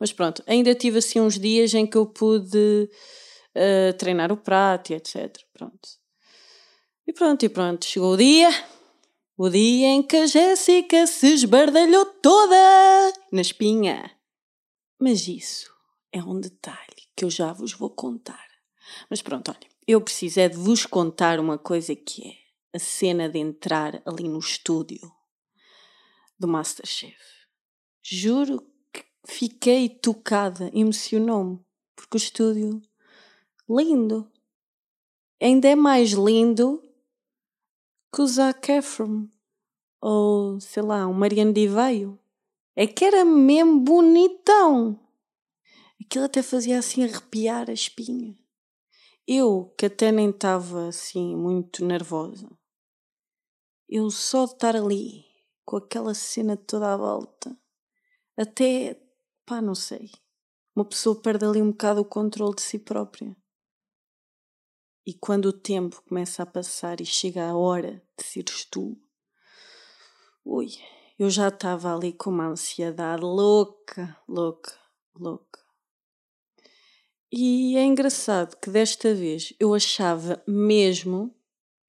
Mas 0.00 0.14
pronto, 0.14 0.42
ainda 0.46 0.74
tive 0.74 0.96
assim 1.00 1.20
uns 1.20 1.38
dias 1.38 1.74
em 1.74 1.86
que 1.86 1.98
eu 1.98 2.06
pude 2.06 2.88
uh, 3.54 3.92
treinar 3.98 4.32
o 4.32 4.36
prato 4.38 4.94
e 4.94 4.94
etc. 4.94 5.30
Pronto. 5.52 5.90
E 7.06 7.12
pronto, 7.12 7.44
e 7.44 7.50
pronto, 7.50 7.84
chegou 7.84 8.14
o 8.14 8.16
dia, 8.16 8.48
o 9.38 9.48
dia 9.48 9.86
em 9.86 10.02
que 10.02 10.16
a 10.16 10.26
Jéssica 10.26 11.06
se 11.06 11.28
esbardalhou 11.28 12.04
toda 12.06 13.12
na 13.30 13.40
espinha. 13.40 14.10
Mas 15.00 15.28
isso 15.28 15.72
é 16.10 16.20
um 16.20 16.40
detalhe 16.40 17.06
que 17.14 17.24
eu 17.24 17.30
já 17.30 17.52
vos 17.52 17.72
vou 17.72 17.88
contar. 17.88 18.44
Mas 19.08 19.22
pronto, 19.22 19.52
olha, 19.52 19.68
eu 19.86 20.00
preciso 20.00 20.40
é 20.40 20.48
de 20.48 20.56
vos 20.56 20.84
contar 20.84 21.38
uma 21.38 21.56
coisa 21.56 21.94
que 21.94 22.28
é 22.28 22.76
a 22.76 22.80
cena 22.80 23.28
de 23.28 23.38
entrar 23.38 24.02
ali 24.04 24.28
no 24.28 24.40
estúdio 24.40 25.08
do 26.36 26.48
Masterchef. 26.48 27.16
Juro 28.02 28.60
que 28.92 29.04
fiquei 29.24 29.88
tocada, 29.88 30.68
emocionou-me, 30.74 31.64
porque 31.94 32.16
o 32.16 32.18
estúdio, 32.18 32.82
lindo. 33.70 34.28
Ainda 35.40 35.68
é 35.68 35.76
mais 35.76 36.10
lindo 36.10 36.82
que 38.12 38.22
o 38.22 38.26
Zac 38.26 38.70
Efron, 38.70 39.28
ou 40.00 40.60
sei 40.60 40.82
lá, 40.82 41.06
o 41.06 41.14
Mariano 41.14 41.52
de 41.52 41.66
Veio. 41.68 42.18
É 42.74 42.86
que 42.86 43.04
era 43.04 43.24
mesmo 43.24 43.80
bonitão. 43.80 44.98
Aquilo 46.00 46.24
até 46.24 46.42
fazia 46.42 46.78
assim 46.78 47.02
arrepiar 47.02 47.68
a 47.68 47.72
espinha. 47.72 48.36
Eu, 49.26 49.74
que 49.76 49.86
até 49.86 50.10
nem 50.10 50.30
estava 50.30 50.88
assim 50.88 51.36
muito 51.36 51.84
nervosa, 51.84 52.48
eu 53.88 54.10
só 54.10 54.46
de 54.46 54.52
estar 54.52 54.76
ali, 54.76 55.24
com 55.64 55.76
aquela 55.76 56.14
cena 56.14 56.56
toda 56.56 56.94
à 56.94 56.96
volta, 56.96 57.54
até, 58.36 58.98
pá, 59.44 59.60
não 59.60 59.74
sei, 59.74 60.10
uma 60.74 60.84
pessoa 60.84 61.20
perde 61.20 61.44
ali 61.44 61.60
um 61.60 61.72
bocado 61.72 62.00
o 62.00 62.04
controle 62.04 62.54
de 62.54 62.62
si 62.62 62.78
própria. 62.78 63.36
E 65.08 65.14
quando 65.14 65.46
o 65.46 65.52
tempo 65.54 66.02
começa 66.06 66.42
a 66.42 66.46
passar 66.46 67.00
e 67.00 67.06
chega 67.06 67.48
a 67.48 67.56
hora 67.56 68.02
de 68.14 68.22
seres 68.22 68.66
tu, 68.66 68.94
ui, 70.44 70.68
eu 71.18 71.30
já 71.30 71.48
estava 71.48 71.96
ali 71.96 72.12
com 72.12 72.28
uma 72.28 72.48
ansiedade 72.48 73.22
louca, 73.22 74.14
louca, 74.28 74.78
louca. 75.18 75.60
E 77.32 77.74
é 77.78 77.84
engraçado 77.84 78.58
que 78.58 78.68
desta 78.68 79.14
vez 79.14 79.54
eu 79.58 79.72
achava 79.72 80.42
mesmo 80.46 81.34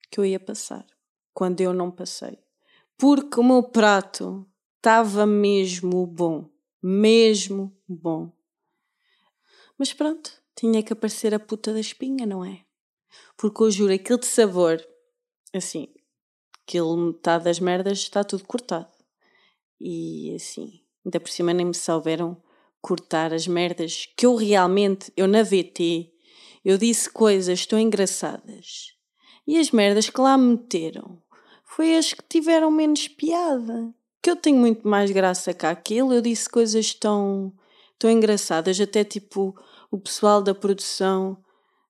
que 0.10 0.18
eu 0.22 0.24
ia 0.24 0.40
passar, 0.40 0.88
quando 1.34 1.60
eu 1.60 1.74
não 1.74 1.92
passei. 1.92 2.40
Porque 2.98 3.38
o 3.38 3.44
meu 3.44 3.64
prato 3.64 4.50
estava 4.78 5.26
mesmo 5.26 6.08
bom, 6.08 6.50
mesmo 6.82 7.78
bom. 7.86 8.32
Mas 9.78 9.92
pronto, 9.92 10.42
tinha 10.56 10.82
que 10.82 10.94
aparecer 10.94 11.34
a 11.34 11.40
puta 11.40 11.74
da 11.74 11.82
espinha, 11.82 12.26
não 12.26 12.46
é? 12.46 12.69
Porque 13.38 13.64
eu 13.64 13.72
juro, 13.72 13.94
aquele 13.94 14.20
de 14.20 14.26
sabor, 14.26 14.86
assim, 15.54 15.88
aquele 16.64 16.96
metade 16.96 17.46
das 17.46 17.60
merdas 17.60 18.00
está 18.00 18.24
tudo 18.24 18.44
cortado. 18.46 18.88
E 19.80 20.34
assim, 20.36 20.82
ainda 21.06 21.20
por 21.20 21.30
cima 21.30 21.54
nem 21.54 21.66
me 21.66 21.74
souberam 21.74 22.42
cortar 22.82 23.34
as 23.34 23.48
merdas 23.48 24.08
que 24.18 24.26
eu 24.26 24.36
realmente, 24.36 25.12
eu 25.16 25.28
na 25.28 25.44
VT, 25.44 26.12
eu 26.64 26.78
disse 26.78 27.10
coisas 27.10 27.66
tão 27.66 27.80
engraçadas. 27.80 28.94
E 29.48 29.58
as 29.58 29.72
merdas 29.72 30.10
que 30.10 30.20
lá 30.20 30.38
me 30.38 30.52
meteram 30.52 31.22
foi 31.64 31.98
as 31.98 32.14
que 32.14 32.24
tiveram 32.28 32.70
menos 32.70 33.08
piada. 33.08 33.94
Que 34.22 34.30
eu 34.30 34.36
tenho 34.36 34.58
muito 34.58 34.88
mais 34.88 35.10
graça 35.12 35.54
que 35.54 35.66
aquilo. 35.66 36.14
Eu 36.14 36.22
disse 36.22 36.50
coisas 36.50 36.94
tão, 36.94 37.54
tão 37.98 38.12
engraçadas, 38.12 38.80
até 38.80 39.04
tipo 39.04 39.56
o 39.90 39.98
pessoal 39.98 40.42
da 40.42 40.54
produção 40.54 41.38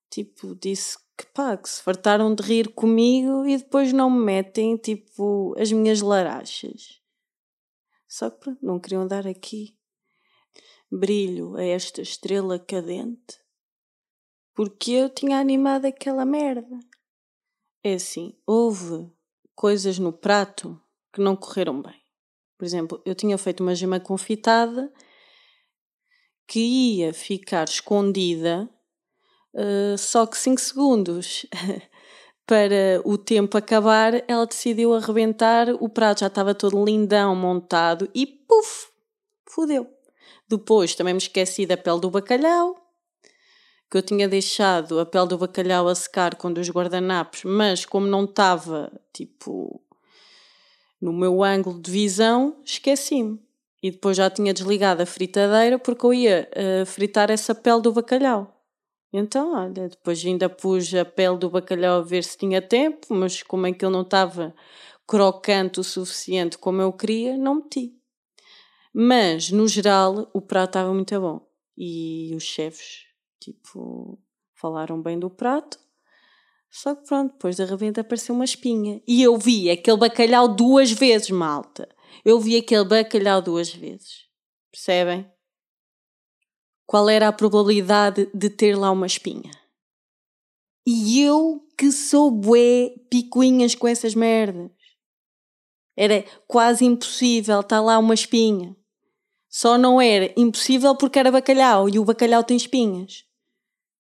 tipo 0.10 0.56
disse 0.56 0.98
que 1.20 1.26
pá, 1.26 1.58
que 1.58 1.68
se 1.68 1.84
fartaram 1.84 2.34
de 2.34 2.42
rir 2.42 2.70
comigo 2.70 3.46
e 3.46 3.58
depois 3.58 3.92
não 3.92 4.10
me 4.10 4.24
metem 4.24 4.78
tipo 4.78 5.54
as 5.60 5.70
minhas 5.70 6.00
larachas. 6.00 7.02
Só 8.08 8.30
que 8.30 8.40
pronto, 8.40 8.66
não 8.66 8.80
queriam 8.80 9.06
dar 9.06 9.28
aqui 9.28 9.78
brilho 10.90 11.58
a 11.58 11.64
esta 11.64 12.02
estrela 12.02 12.58
cadente, 12.58 13.38
porque 14.56 14.92
eu 14.92 15.10
tinha 15.10 15.38
animado 15.38 15.86
aquela 15.86 16.24
merda. 16.24 16.80
É 17.84 17.96
assim, 17.96 18.34
houve 18.48 19.12
coisas 19.54 20.00
no 20.00 20.14
prato 20.14 20.82
que 21.14 21.20
não 21.20 21.36
correram 21.36 21.82
bem. 21.82 22.02
Por 22.58 22.64
exemplo, 22.64 23.02
eu 23.06 23.14
tinha 23.14 23.38
feito 23.38 23.60
uma 23.62 23.76
gema 23.76 24.00
confitada 24.00 24.92
que 26.48 26.60
ia 26.62 27.14
ficar 27.14 27.68
escondida 27.68 28.70
uh, 29.54 29.98
só 29.98 30.26
que 30.26 30.38
5 30.38 30.60
segundos 30.60 31.46
para 32.46 33.02
o 33.06 33.18
tempo 33.18 33.58
acabar, 33.58 34.24
ela 34.28 34.46
decidiu 34.46 34.96
arrebentar, 34.96 35.70
o 35.80 35.88
prato 35.88 36.22
já 36.22 36.28
estava 36.28 36.56
todo 36.56 36.84
lindão 36.84 37.36
montado 37.36 38.10
e 38.14 38.26
puf, 38.26 38.88
fodeu. 39.48 39.88
Depois 40.48 40.96
também 40.96 41.14
me 41.14 41.20
esqueci 41.20 41.68
da 41.68 41.78
pele 41.78 42.00
do 42.00 42.10
bacalhau, 42.10 42.76
que 43.90 43.98
eu 43.98 44.02
tinha 44.02 44.28
deixado 44.28 45.00
a 45.00 45.06
pele 45.06 45.28
do 45.28 45.38
bacalhau 45.38 45.88
a 45.88 45.94
secar 45.94 46.36
com 46.36 46.52
dos 46.52 46.70
guardanapos, 46.70 47.44
mas 47.44 47.86
como 47.86 48.08
não 48.08 48.24
estava, 48.24 48.92
tipo, 49.14 49.80
no 51.00 51.14
meu 51.14 51.44
ângulo 51.44 51.80
de 51.80 51.92
visão, 51.92 52.58
esqueci-me. 52.66 53.40
E 53.82 53.92
depois 53.92 54.18
já 54.18 54.30
tinha 54.30 54.54
desligado 54.54 55.02
a 55.02 55.06
fritadeira 55.06 55.80
porque 55.80 56.06
eu 56.06 56.14
ia 56.14 56.50
uh, 56.52 56.86
fritar 56.86 57.32
essa 57.32 57.56
pele 57.56 57.82
do 57.82 57.94
bacalhau. 57.94 58.59
Então, 59.12 59.56
olha, 59.56 59.90
depois 59.90 60.24
ainda 60.24 60.48
pus 60.48 60.94
a 60.94 61.04
pele 61.04 61.38
do 61.38 61.50
bacalhau 61.50 62.00
a 62.00 62.04
ver 62.04 62.24
se 62.24 62.38
tinha 62.38 62.62
tempo, 62.62 63.08
mas 63.10 63.42
como 63.42 63.66
é 63.66 63.74
que 63.74 63.84
ele 63.84 63.94
não 63.94 64.04
estava 64.04 64.54
crocante 65.08 65.80
o 65.80 65.84
suficiente 65.84 66.58
como 66.58 66.82
eu 66.82 66.94
queria, 66.94 67.36
não 67.36 67.56
meti. 67.56 67.96
Mas, 68.94 69.50
no 69.50 69.68
geral, 69.68 70.30
o 70.34 70.42
prato 70.42 70.70
estava 70.70 70.94
muito 70.94 71.20
bom. 71.20 71.42
E 71.76 72.34
os 72.36 72.44
chefes, 72.44 73.06
tipo, 73.40 74.20
falaram 74.54 75.02
bem 75.02 75.18
do 75.18 75.30
prato. 75.30 75.80
Só 76.70 76.94
que 76.94 77.08
pronto, 77.08 77.34
depois 77.34 77.56
da 77.56 77.66
rebenta 77.66 78.02
apareceu 78.02 78.36
uma 78.36 78.46
espinha. 78.46 79.02
E 79.08 79.24
eu 79.24 79.38
vi 79.38 79.72
aquele 79.72 79.98
bacalhau 79.98 80.48
duas 80.48 80.92
vezes, 80.92 81.32
malta. 81.32 81.90
Eu 82.24 82.40
vi 82.40 82.58
aquele 82.58 82.84
bacalhau 82.84 83.42
duas 83.42 83.74
vezes. 83.74 84.28
Percebem? 84.72 85.26
Qual 86.90 87.08
era 87.08 87.28
a 87.28 87.32
probabilidade 87.32 88.28
de 88.34 88.50
ter 88.50 88.76
lá 88.76 88.90
uma 88.90 89.06
espinha? 89.06 89.52
E 90.88 91.22
eu 91.22 91.64
que 91.78 91.92
sou 91.92 92.32
bué 92.32 92.90
picuinhas 93.12 93.76
com 93.76 93.88
essas 93.88 94.16
merdas. 94.16 94.72
Era 95.96 96.26
quase 96.48 96.86
impossível 96.86 97.60
estar 97.60 97.80
lá 97.80 98.00
uma 98.00 98.16
espinha. 98.16 98.76
Só 99.48 99.78
não 99.78 100.02
era 100.02 100.34
impossível 100.36 100.96
porque 100.96 101.20
era 101.20 101.32
bacalhau 101.32 101.88
e 101.88 102.00
o 102.00 102.04
bacalhau 102.04 102.44
tem 102.44 102.58
espinhas. 102.58 103.24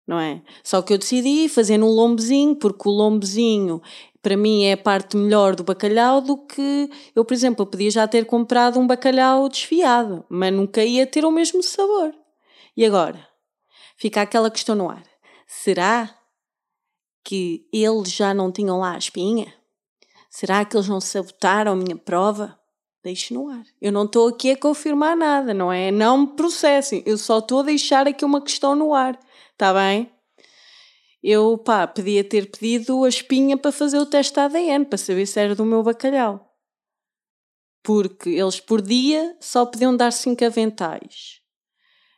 Não 0.07 0.19
é? 0.19 0.41
Só 0.63 0.81
que 0.81 0.91
eu 0.91 0.97
decidi 0.97 1.47
fazer 1.47 1.77
num 1.77 1.91
lombezinho, 1.91 2.55
porque 2.55 2.89
o 2.89 2.91
lombezinho 2.91 3.83
para 4.19 4.35
mim 4.35 4.63
é 4.63 4.73
a 4.73 4.77
parte 4.77 5.15
melhor 5.15 5.55
do 5.55 5.63
bacalhau 5.63 6.21
do 6.21 6.35
que 6.37 6.89
eu, 7.15 7.23
por 7.23 7.35
exemplo, 7.35 7.61
eu 7.61 7.67
podia 7.67 7.91
já 7.91 8.07
ter 8.07 8.25
comprado 8.25 8.79
um 8.79 8.87
bacalhau 8.87 9.47
desfiado, 9.47 10.25
mas 10.27 10.51
nunca 10.51 10.83
ia 10.83 11.05
ter 11.05 11.23
o 11.23 11.29
mesmo 11.29 11.61
sabor. 11.61 12.18
E 12.79 12.85
agora? 12.85 13.27
Fica 13.97 14.21
aquela 14.21 14.49
questão 14.49 14.73
no 14.73 14.89
ar. 14.89 15.03
Será 15.45 16.17
que 17.25 17.67
eles 17.73 18.09
já 18.09 18.33
não 18.33 18.53
tinham 18.53 18.79
lá 18.79 18.93
a 18.93 18.97
espinha? 18.97 19.53
Será 20.29 20.63
que 20.63 20.77
eles 20.77 20.87
não 20.87 21.01
sabotaram 21.01 21.73
a 21.73 21.75
minha 21.75 21.97
prova? 21.97 22.57
Deixe 23.03 23.33
no 23.33 23.49
ar. 23.49 23.65
Eu 23.81 23.91
não 23.91 24.05
estou 24.05 24.29
aqui 24.29 24.51
a 24.51 24.57
confirmar 24.57 25.17
nada, 25.17 25.53
não 25.53 25.69
é? 25.69 25.91
Não 25.91 26.19
me 26.19 26.27
processem. 26.37 27.03
Eu 27.05 27.17
só 27.17 27.39
estou 27.39 27.59
a 27.59 27.63
deixar 27.63 28.07
aqui 28.07 28.23
uma 28.23 28.41
questão 28.41 28.73
no 28.73 28.93
ar. 28.93 29.19
Está 29.51 29.73
bem? 29.73 30.09
eu 31.21 31.57
pá, 31.57 31.85
podia 31.85 32.23
ter 32.23 32.49
pedido 32.49 33.03
a 33.03 33.09
espinha 33.09 33.57
para 33.57 33.73
fazer 33.73 33.99
o 33.99 34.05
teste 34.05 34.39
ADN, 34.39 34.85
para 34.85 34.97
saber 34.97 35.25
se 35.25 35.37
era 35.37 35.53
do 35.53 35.65
meu 35.65 35.83
bacalhau. 35.83 36.49
Porque 37.83 38.29
eles 38.29 38.61
por 38.61 38.81
dia 38.81 39.35
só 39.41 39.65
podiam 39.65 39.97
dar 39.97 40.13
5 40.13 40.45
aventais. 40.45 41.39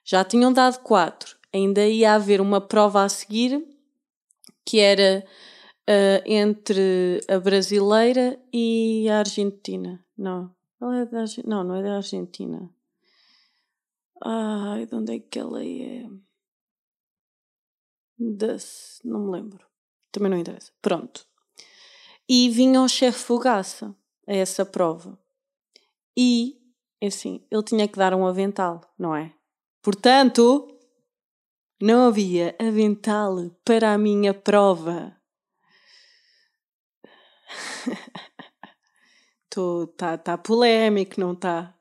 Já 0.03 0.23
tinham 0.23 0.51
dado 0.51 0.79
4. 0.79 1.37
Ainda 1.53 1.87
ia 1.87 2.15
haver 2.15 2.41
uma 2.41 2.61
prova 2.61 3.03
a 3.03 3.09
seguir 3.09 3.65
que 4.65 4.79
era 4.79 5.25
uh, 5.89 6.23
entre 6.25 7.19
a 7.27 7.39
brasileira 7.39 8.39
e 8.53 9.07
a 9.09 9.19
argentina. 9.19 10.03
Não, 10.17 10.53
ela 10.79 10.99
é 10.99 11.05
da, 11.05 11.25
não, 11.45 11.63
não 11.63 11.75
é 11.75 11.83
da 11.83 11.95
Argentina. 11.97 12.69
Ai, 14.23 14.85
de 14.85 14.95
onde 14.95 15.15
é 15.15 15.19
que 15.19 15.39
ela 15.39 15.63
é? 15.63 16.07
Das, 18.17 19.01
não 19.03 19.25
me 19.25 19.31
lembro. 19.31 19.65
Também 20.11 20.29
não 20.29 20.37
interessa. 20.37 20.71
Pronto. 20.81 21.25
E 22.29 22.49
vinha 22.49 22.81
o 22.81 22.87
chefe 22.87 23.17
Fogaça 23.17 23.95
a 24.27 24.33
essa 24.33 24.65
prova. 24.65 25.17
E, 26.15 26.61
assim, 27.03 27.43
ele 27.49 27.63
tinha 27.63 27.87
que 27.87 27.97
dar 27.97 28.13
um 28.13 28.27
avental, 28.27 28.81
não 28.97 29.15
é? 29.15 29.33
Portanto, 29.81 30.67
não 31.81 32.07
havia 32.07 32.55
avental 32.59 33.49
para 33.65 33.93
a 33.93 33.97
minha 33.97 34.33
prova. 34.33 35.15
Está 39.51 40.17
tá 40.17 40.37
polémico, 40.37 41.19
não 41.19 41.33
está? 41.33 41.75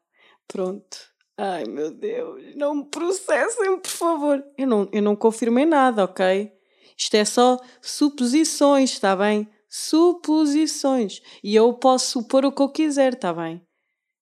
Pronto. 0.49 0.99
Ai 1.39 1.65
meu 1.65 1.93
Deus, 1.93 2.57
não 2.57 2.75
me 2.75 2.85
processem, 2.87 3.79
por 3.79 3.91
favor. 3.91 4.45
Eu 4.59 4.67
não, 4.67 4.89
eu 4.93 5.01
não 5.01 5.15
confirmei 5.15 5.65
nada, 5.65 6.05
ok? 6.05 6.53
Isto 6.99 7.15
é 7.15 7.25
só 7.25 7.59
suposições, 7.81 8.91
está 8.91 9.15
bem? 9.15 9.49
Suposições. 9.69 11.23
E 11.45 11.55
eu 11.55 11.73
posso 11.75 12.11
supor 12.11 12.45
o 12.45 12.53
que 12.53 12.61
eu 12.61 12.69
quiser, 12.69 13.15
está 13.15 13.33
bem? 13.33 13.65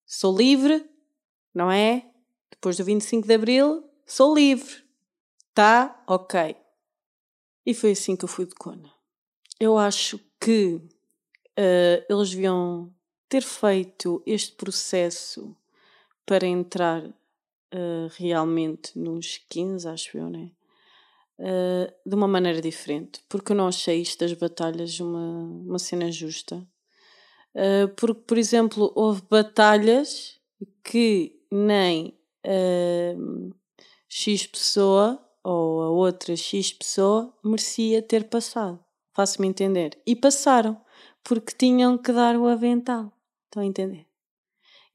Sou 0.05 0.37
livre, 0.37 0.87
não 1.53 1.71
é? 1.71 2.08
Depois 2.59 2.75
do 2.75 2.83
25 2.83 3.25
de 3.25 3.33
Abril, 3.33 3.89
sou 4.05 4.35
livre. 4.35 4.83
Tá? 5.53 6.03
Ok. 6.05 6.57
E 7.65 7.73
foi 7.73 7.91
assim 7.91 8.17
que 8.17 8.25
eu 8.25 8.29
fui 8.29 8.45
de 8.45 8.53
Cona. 8.53 8.91
Eu 9.57 9.77
acho 9.77 10.19
que 10.41 10.73
uh, 10.75 12.05
eles 12.09 12.31
deviam 12.31 12.93
ter 13.29 13.43
feito 13.43 14.21
este 14.25 14.57
processo 14.57 15.55
para 16.25 16.45
entrar 16.45 17.01
uh, 17.05 18.07
realmente 18.17 18.99
nos 18.99 19.37
15, 19.49 19.87
acho 19.87 20.17
eu, 20.17 20.29
né? 20.29 20.51
Uh, 21.39 21.89
de 22.05 22.13
uma 22.13 22.27
maneira 22.27 22.59
diferente, 22.59 23.21
porque 23.29 23.53
eu 23.53 23.55
não 23.55 23.69
achei 23.69 24.01
isto 24.01 24.19
das 24.19 24.33
batalhas 24.33 24.99
uma, 24.99 25.43
uma 25.43 25.79
cena 25.79 26.11
justa. 26.11 26.67
Uh, 27.55 27.87
porque, 27.95 28.21
por 28.27 28.37
exemplo, 28.37 28.91
houve 28.93 29.21
batalhas 29.29 30.37
que 30.83 31.39
nem 31.49 32.18
uh, 32.49 33.55
X 34.07 34.47
pessoa 34.47 35.23
ou 35.43 35.81
a 35.81 35.89
outra 35.89 36.35
X 36.35 36.73
pessoa 36.73 37.33
merecia 37.43 38.01
ter 38.01 38.25
passado. 38.25 38.79
Faço-me 39.13 39.47
entender. 39.47 40.01
E 40.05 40.15
passaram, 40.15 40.79
porque 41.23 41.55
tinham 41.57 41.97
que 41.97 42.11
dar 42.11 42.35
o 42.35 42.47
avental. 42.47 43.11
Estão 43.45 43.63
a 43.63 43.65
entender? 43.65 44.05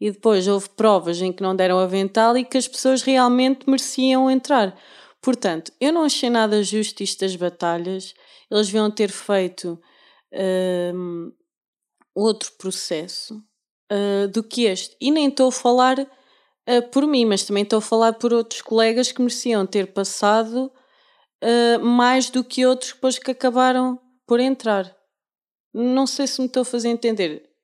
E 0.00 0.10
depois 0.10 0.46
houve 0.48 0.68
provas 0.70 1.20
em 1.22 1.32
que 1.32 1.42
não 1.42 1.54
deram 1.54 1.78
avental 1.78 2.36
e 2.36 2.44
que 2.44 2.58
as 2.58 2.68
pessoas 2.68 3.02
realmente 3.02 3.68
mereciam 3.68 4.30
entrar. 4.30 4.76
Portanto, 5.22 5.72
eu 5.80 5.92
não 5.92 6.04
achei 6.04 6.28
nada 6.28 6.62
justo 6.62 7.02
isto 7.02 7.20
das 7.20 7.34
batalhas. 7.36 8.14
Eles 8.50 8.66
deviam 8.66 8.90
ter 8.90 9.10
feito 9.10 9.80
um, 10.94 11.32
outro 12.14 12.52
processo 12.58 13.42
uh, 13.90 14.28
do 14.28 14.42
que 14.42 14.64
este. 14.64 14.96
E 15.00 15.10
nem 15.10 15.28
estou 15.28 15.48
a 15.48 15.52
falar 15.52 15.96
uh, 16.68 16.90
por 16.90 17.06
mim, 17.06 17.24
mas 17.24 17.44
também 17.44 17.62
estou 17.62 17.78
a 17.78 17.82
falar 17.82 18.14
por 18.14 18.32
outros 18.32 18.62
colegas 18.62 19.12
que 19.12 19.20
mereciam 19.20 19.66
ter 19.66 19.92
passado 19.92 20.72
uh, 21.42 21.84
mais 21.84 22.30
do 22.30 22.44
que 22.44 22.66
outros 22.66 22.92
depois 22.92 23.18
que 23.18 23.30
acabaram 23.30 24.00
por 24.26 24.40
entrar. 24.40 24.94
Não 25.72 26.06
sei 26.06 26.26
se 26.26 26.40
me 26.40 26.46
estou 26.46 26.62
a 26.62 26.64
fazer 26.64 26.88
entender 26.88 27.54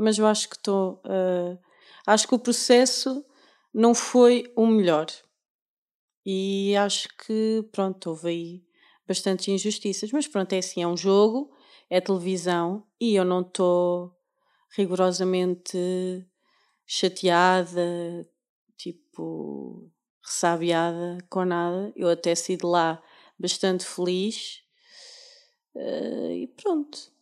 mas 0.00 0.18
eu 0.18 0.26
acho 0.26 0.48
que 0.48 0.56
estou. 0.56 0.94
Uh, 1.04 1.58
acho 2.06 2.26
que 2.26 2.34
o 2.34 2.38
processo 2.38 3.24
não 3.72 3.94
foi 3.94 4.50
o 4.56 4.66
melhor. 4.66 5.06
E 6.24 6.74
acho 6.76 7.08
que, 7.18 7.68
pronto, 7.70 8.10
houve 8.10 8.28
aí 8.28 8.64
bastantes 9.06 9.48
injustiças. 9.48 10.10
Mas 10.10 10.26
pronto, 10.26 10.52
é 10.54 10.58
assim: 10.58 10.82
é 10.82 10.86
um 10.86 10.96
jogo, 10.96 11.50
é 11.90 12.00
televisão 12.00 12.86
e 12.98 13.14
eu 13.14 13.24
não 13.24 13.42
estou 13.42 14.16
rigorosamente 14.74 15.76
chateada, 16.86 18.26
tipo, 19.20 19.90
ressabiada 20.22 21.18
com 21.28 21.44
nada. 21.44 21.92
Eu 21.94 22.08
até 22.08 22.34
saí 22.34 22.56
de 22.56 22.64
lá 22.64 23.02
bastante 23.38 23.84
feliz. 23.84 24.62
Uh, 25.74 26.32
e 26.32 26.46
pronto, 26.48 27.12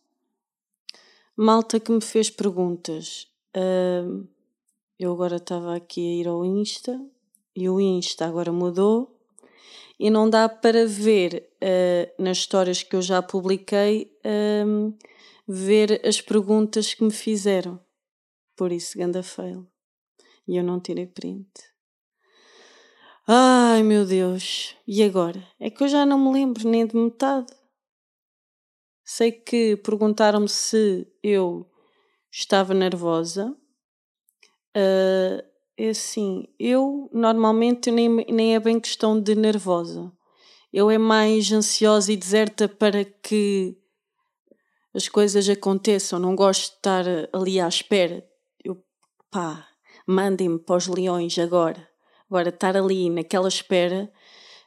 Malta 1.35 1.79
que 1.79 1.91
me 1.91 2.01
fez 2.01 2.29
perguntas. 2.29 3.27
Uh, 3.55 4.27
eu 4.97 5.13
agora 5.13 5.37
estava 5.37 5.75
aqui 5.75 6.01
a 6.01 6.21
ir 6.21 6.27
ao 6.27 6.43
Insta 6.43 6.99
e 7.55 7.69
o 7.69 7.79
Insta 7.79 8.25
agora 8.25 8.51
mudou 8.51 9.15
e 9.99 10.09
não 10.09 10.29
dá 10.29 10.49
para 10.49 10.85
ver 10.85 11.49
uh, 11.61 12.23
nas 12.23 12.39
histórias 12.39 12.83
que 12.83 12.95
eu 12.95 13.01
já 13.01 13.21
publiquei 13.21 14.17
ver 15.47 16.05
as 16.05 16.21
perguntas 16.21 16.93
que 16.93 17.03
me 17.03 17.11
fizeram. 17.11 17.79
Por 18.55 18.71
isso, 18.71 18.97
ganda 18.97 19.23
fail. 19.23 19.65
E 20.47 20.57
eu 20.57 20.63
não 20.63 20.79
tirei 20.79 21.07
print. 21.07 21.49
Ai 23.31 23.83
meu 23.83 24.07
Deus! 24.07 24.75
E 24.87 25.03
agora? 25.03 25.47
É 25.59 25.69
que 25.69 25.83
eu 25.83 25.87
já 25.87 26.03
não 26.03 26.17
me 26.17 26.33
lembro 26.33 26.67
nem 26.67 26.87
de 26.87 26.95
metade. 26.95 27.53
Sei 29.05 29.31
que 29.31 29.77
perguntaram-me 29.77 30.49
se 30.49 31.05
eu 31.21 31.69
estava 32.31 32.73
nervosa. 32.73 33.55
Uh, 34.75 35.45
é 35.77 35.89
assim, 35.89 36.47
eu 36.57 37.07
normalmente 37.13 37.91
nem, 37.91 38.09
nem 38.09 38.55
é 38.55 38.59
bem 38.59 38.79
questão 38.79 39.21
de 39.21 39.35
nervosa. 39.35 40.11
Eu 40.73 40.89
é 40.89 40.97
mais 40.97 41.51
ansiosa 41.51 42.11
e 42.11 42.17
deserta 42.17 42.67
para 42.67 43.05
que 43.05 43.77
as 44.91 45.07
coisas 45.07 45.47
aconteçam. 45.47 46.17
Não 46.17 46.35
gosto 46.35 46.71
de 46.71 46.77
estar 46.77 47.05
ali 47.31 47.59
à 47.59 47.67
espera. 47.67 48.27
Eu, 48.65 48.83
pá, 49.29 49.67
mandem-me 50.07 50.57
para 50.57 50.77
os 50.77 50.87
leões 50.87 51.37
agora. 51.37 51.88
Agora, 52.29 52.49
estar 52.49 52.77
ali 52.77 53.09
naquela 53.09 53.47
espera, 53.47 54.11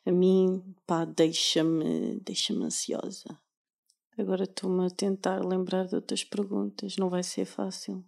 a 0.05 0.11
mim, 0.11 0.75
pá, 0.85 1.05
deixa-me 1.05 2.19
deixa 2.25 2.53
ansiosa. 2.53 3.39
Agora 4.19 4.43
estou-me 4.43 4.85
a 4.87 4.91
tentar 4.91 5.45
lembrar 5.45 5.87
de 5.87 5.95
outras 5.95 6.25
perguntas, 6.25 6.97
não 6.97 7.09
vai 7.09 7.23
ser 7.23 7.45
fácil. 7.45 8.05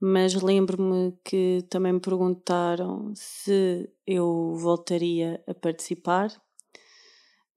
Mas 0.00 0.34
lembro-me 0.34 1.12
que 1.22 1.62
também 1.68 1.92
me 1.92 2.00
perguntaram 2.00 3.12
se 3.14 3.86
eu 4.06 4.54
voltaria 4.54 5.44
a 5.46 5.52
participar 5.52 6.30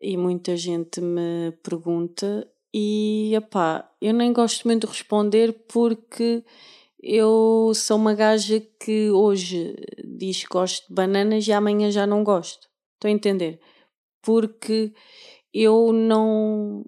e 0.01 0.17
muita 0.17 0.57
gente 0.57 0.99
me 0.99 1.53
pergunta 1.63 2.45
e 2.73 3.33
epá, 3.33 3.89
eu 4.01 4.13
nem 4.13 4.33
gosto 4.33 4.67
muito 4.67 4.85
de 4.85 4.91
responder 4.91 5.53
porque 5.71 6.43
eu 7.03 7.73
sou 7.75 7.97
uma 7.97 8.13
gaja 8.13 8.61
que 8.79 9.11
hoje 9.11 9.75
diz 10.05 10.43
que 10.43 10.49
gosto 10.49 10.87
de 10.87 10.93
bananas 10.93 11.45
e 11.47 11.51
amanhã 11.51 11.91
já 11.91 12.07
não 12.07 12.23
gosto. 12.23 12.69
Estão 12.95 13.11
a 13.11 13.13
entender? 13.13 13.59
Porque 14.21 14.93
eu 15.53 15.91
não 15.91 16.85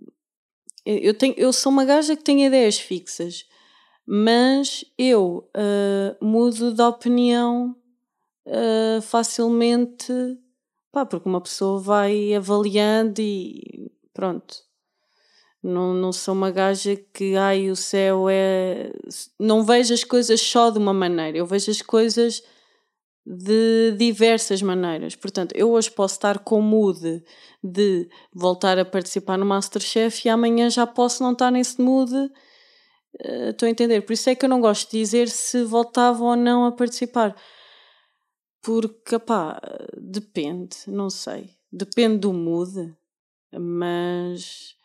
eu, 0.86 1.14
tenho, 1.14 1.34
eu 1.36 1.52
sou 1.52 1.72
uma 1.72 1.84
gaja 1.84 2.16
que 2.16 2.24
tem 2.24 2.46
ideias 2.46 2.80
fixas, 2.80 3.46
mas 4.06 4.86
eu 4.98 5.50
uh, 5.58 6.26
mudo 6.26 6.74
de 6.74 6.82
opinião 6.82 7.76
uh, 8.46 9.02
facilmente, 9.02 10.14
pá, 10.92 11.06
porque 11.06 11.28
uma 11.28 11.42
pessoa 11.42 11.80
vai 11.80 12.34
avaliando 12.36 13.20
e 13.20 13.92
pronto. 14.14 14.65
Não, 15.66 15.96
não 15.96 16.14
sou 16.14 16.36
uma 16.36 16.52
gaja 16.52 16.96
que, 16.96 17.36
ai, 17.36 17.72
o 17.72 17.76
céu 17.76 18.30
é. 18.30 18.92
Não 19.40 19.64
vejo 19.64 19.96
as 19.96 20.04
coisas 20.04 20.40
só 20.40 20.70
de 20.70 20.78
uma 20.78 20.94
maneira, 20.94 21.40
eu 21.40 21.46
vejo 21.48 21.72
as 21.72 21.82
coisas 21.82 22.44
de 23.26 23.96
diversas 23.98 24.62
maneiras. 24.62 25.16
Portanto, 25.16 25.54
eu 25.56 25.72
hoje 25.72 25.90
posso 25.90 26.14
estar 26.14 26.38
com 26.38 26.62
mood 26.62 27.24
de 27.64 28.08
voltar 28.32 28.78
a 28.78 28.86
participar 28.86 29.40
no 29.40 29.46
Masterchef 29.46 30.28
e 30.28 30.30
amanhã 30.30 30.70
já 30.70 30.86
posso 30.86 31.24
não 31.24 31.32
estar 31.32 31.50
nesse 31.50 31.82
mood. 31.82 32.14
Uh, 32.14 33.50
estou 33.50 33.66
a 33.66 33.70
entender? 33.72 34.02
Por 34.02 34.14
isso 34.14 34.30
é 34.30 34.36
que 34.36 34.46
eu 34.46 34.50
não 34.50 34.62
gosto 34.62 34.92
de 34.92 35.00
dizer 35.00 35.28
se 35.30 35.64
voltava 35.64 36.24
ou 36.24 36.36
não 36.36 36.66
a 36.66 36.72
participar. 36.74 37.36
Porque, 38.62 39.18
pá, 39.18 39.60
depende, 39.98 40.78
não 40.86 41.10
sei. 41.10 41.50
Depende 41.72 42.20
do 42.20 42.32
mood, 42.32 42.96
mas 43.52 44.76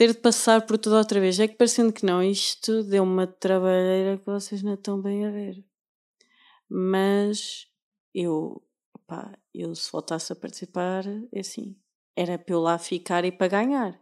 ter 0.00 0.14
de 0.14 0.18
passar 0.18 0.64
por 0.64 0.78
tudo 0.78 0.96
outra 0.96 1.20
vez. 1.20 1.38
É 1.38 1.46
que 1.46 1.56
parecendo 1.56 1.92
que 1.92 2.06
não, 2.06 2.22
isto 2.22 2.82
deu 2.84 3.02
uma 3.02 3.26
trabalheira 3.26 4.16
que 4.16 4.24
vocês 4.24 4.62
não 4.62 4.72
estão 4.72 4.98
bem 4.98 5.26
a 5.26 5.30
ver. 5.30 5.62
Mas 6.66 7.66
eu, 8.14 8.66
pá, 9.06 9.30
eu 9.54 9.74
se 9.74 9.92
voltasse 9.92 10.32
a 10.32 10.36
participar, 10.36 11.04
é 11.30 11.40
assim, 11.40 11.76
era 12.16 12.38
para 12.38 12.54
eu 12.54 12.60
lá 12.60 12.78
ficar 12.78 13.26
e 13.26 13.30
para 13.30 13.48
ganhar. 13.48 14.00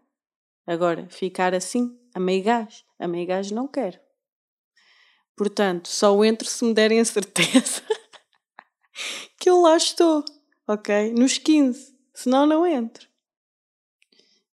Agora, 0.65 1.09
ficar 1.11 1.53
assim, 1.53 1.99
a 2.15 2.21
meio 2.21 2.45
gás, 2.45 2.85
a 2.97 3.09
meio 3.09 3.27
gás 3.27 3.51
não 3.51 3.67
quero. 3.67 3.99
Portanto, 5.37 5.89
só 5.89 6.25
entro 6.25 6.47
se 6.47 6.65
me 6.65 6.75
derem 6.75 7.01
a 7.01 7.05
certeza 7.05 7.83
que 9.37 9.51
eu 9.51 9.61
lá 9.63 9.77
estou, 9.77 10.25
ok? 10.65 11.13
Nos 11.13 11.39
15, 11.39 11.93
senão 12.15 12.47
não 12.47 12.65
entro. 12.65 13.08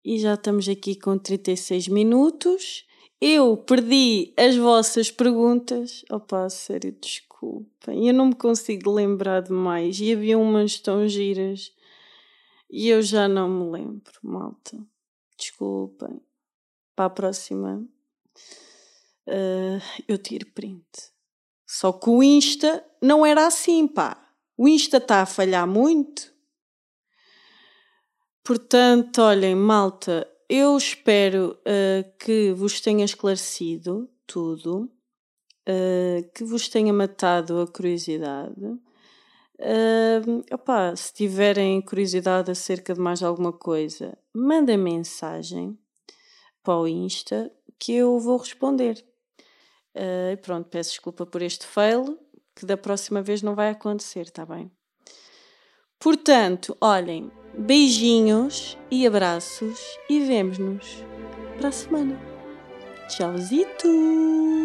E 0.04 0.20
já 0.20 0.34
estamos 0.34 0.68
aqui 0.68 0.96
com 0.96 1.18
36 1.18 1.88
minutos. 1.88 2.86
Eu 3.22 3.56
perdi 3.56 4.34
as 4.36 4.58
vossas 4.58 5.10
perguntas. 5.10 6.04
Opa, 6.12 6.50
sério, 6.50 6.92
desculpem. 7.00 8.10
Eu 8.10 8.14
não 8.14 8.28
me 8.28 8.36
consigo 8.36 8.92
lembrar 8.92 9.42
de 9.42 9.54
mais. 9.54 9.98
E 10.02 10.12
havia 10.12 10.38
umas 10.38 10.78
tão 10.78 11.08
giras. 11.08 11.72
E 12.70 12.90
eu 12.90 13.02
já 13.02 13.30
não 13.30 13.48
me 13.48 13.72
lembro, 13.72 14.20
malta. 14.22 14.78
Desculpem. 15.38 16.20
Para 16.94 17.06
a 17.06 17.10
próxima, 17.10 17.88
uh, 19.28 20.02
eu 20.06 20.18
tiro 20.18 20.48
print. 20.48 20.84
Só 21.66 21.94
que 21.94 22.10
o 22.10 22.22
Insta 22.22 22.86
não 23.02 23.26
era 23.26 23.48
assim, 23.48 23.88
pá. 23.88 24.18
O 24.58 24.68
Insta 24.68 24.98
está 24.98 25.22
a 25.22 25.26
falhar 25.26 25.66
muito. 25.66 26.33
Portanto, 28.44 29.22
olhem, 29.22 29.56
malta, 29.56 30.28
eu 30.50 30.76
espero 30.76 31.58
uh, 31.62 32.18
que 32.20 32.52
vos 32.52 32.82
tenha 32.82 33.06
esclarecido 33.06 34.10
tudo, 34.28 34.92
uh, 35.66 36.30
que 36.36 36.44
vos 36.44 36.68
tenha 36.68 36.92
matado 36.92 37.62
a 37.62 37.68
curiosidade. 37.68 38.66
Uh, 39.58 40.44
opa, 40.52 40.94
se 40.94 41.14
tiverem 41.14 41.82
curiosidade 41.82 42.52
acerca 42.52 42.94
de 42.94 43.00
mais 43.00 43.24
alguma 43.24 43.54
coisa, 43.54 44.18
mandem 44.34 44.78
mensagem 44.78 45.80
para 46.62 46.80
o 46.80 46.86
Insta 46.86 47.50
que 47.80 47.94
eu 47.94 48.20
vou 48.20 48.36
responder. 48.36 49.06
Uh, 49.96 50.36
pronto, 50.42 50.68
peço 50.68 50.90
desculpa 50.90 51.26
por 51.26 51.42
este 51.42 51.66
fail, 51.66 52.20
que 52.54 52.66
da 52.66 52.76
próxima 52.76 53.22
vez 53.22 53.42
não 53.42 53.56
vai 53.56 53.70
acontecer, 53.70 54.30
tá 54.30 54.46
bem? 54.46 54.70
Portanto, 55.98 56.76
olhem, 56.82 57.32
beijinhos 57.58 58.78
e 58.90 59.06
abraços 59.06 59.80
e 60.10 60.20
vemos-nos 60.20 61.04
para 61.58 61.70
a 61.70 61.72
semana. 61.72 62.20
Tchauzito! 63.08 64.63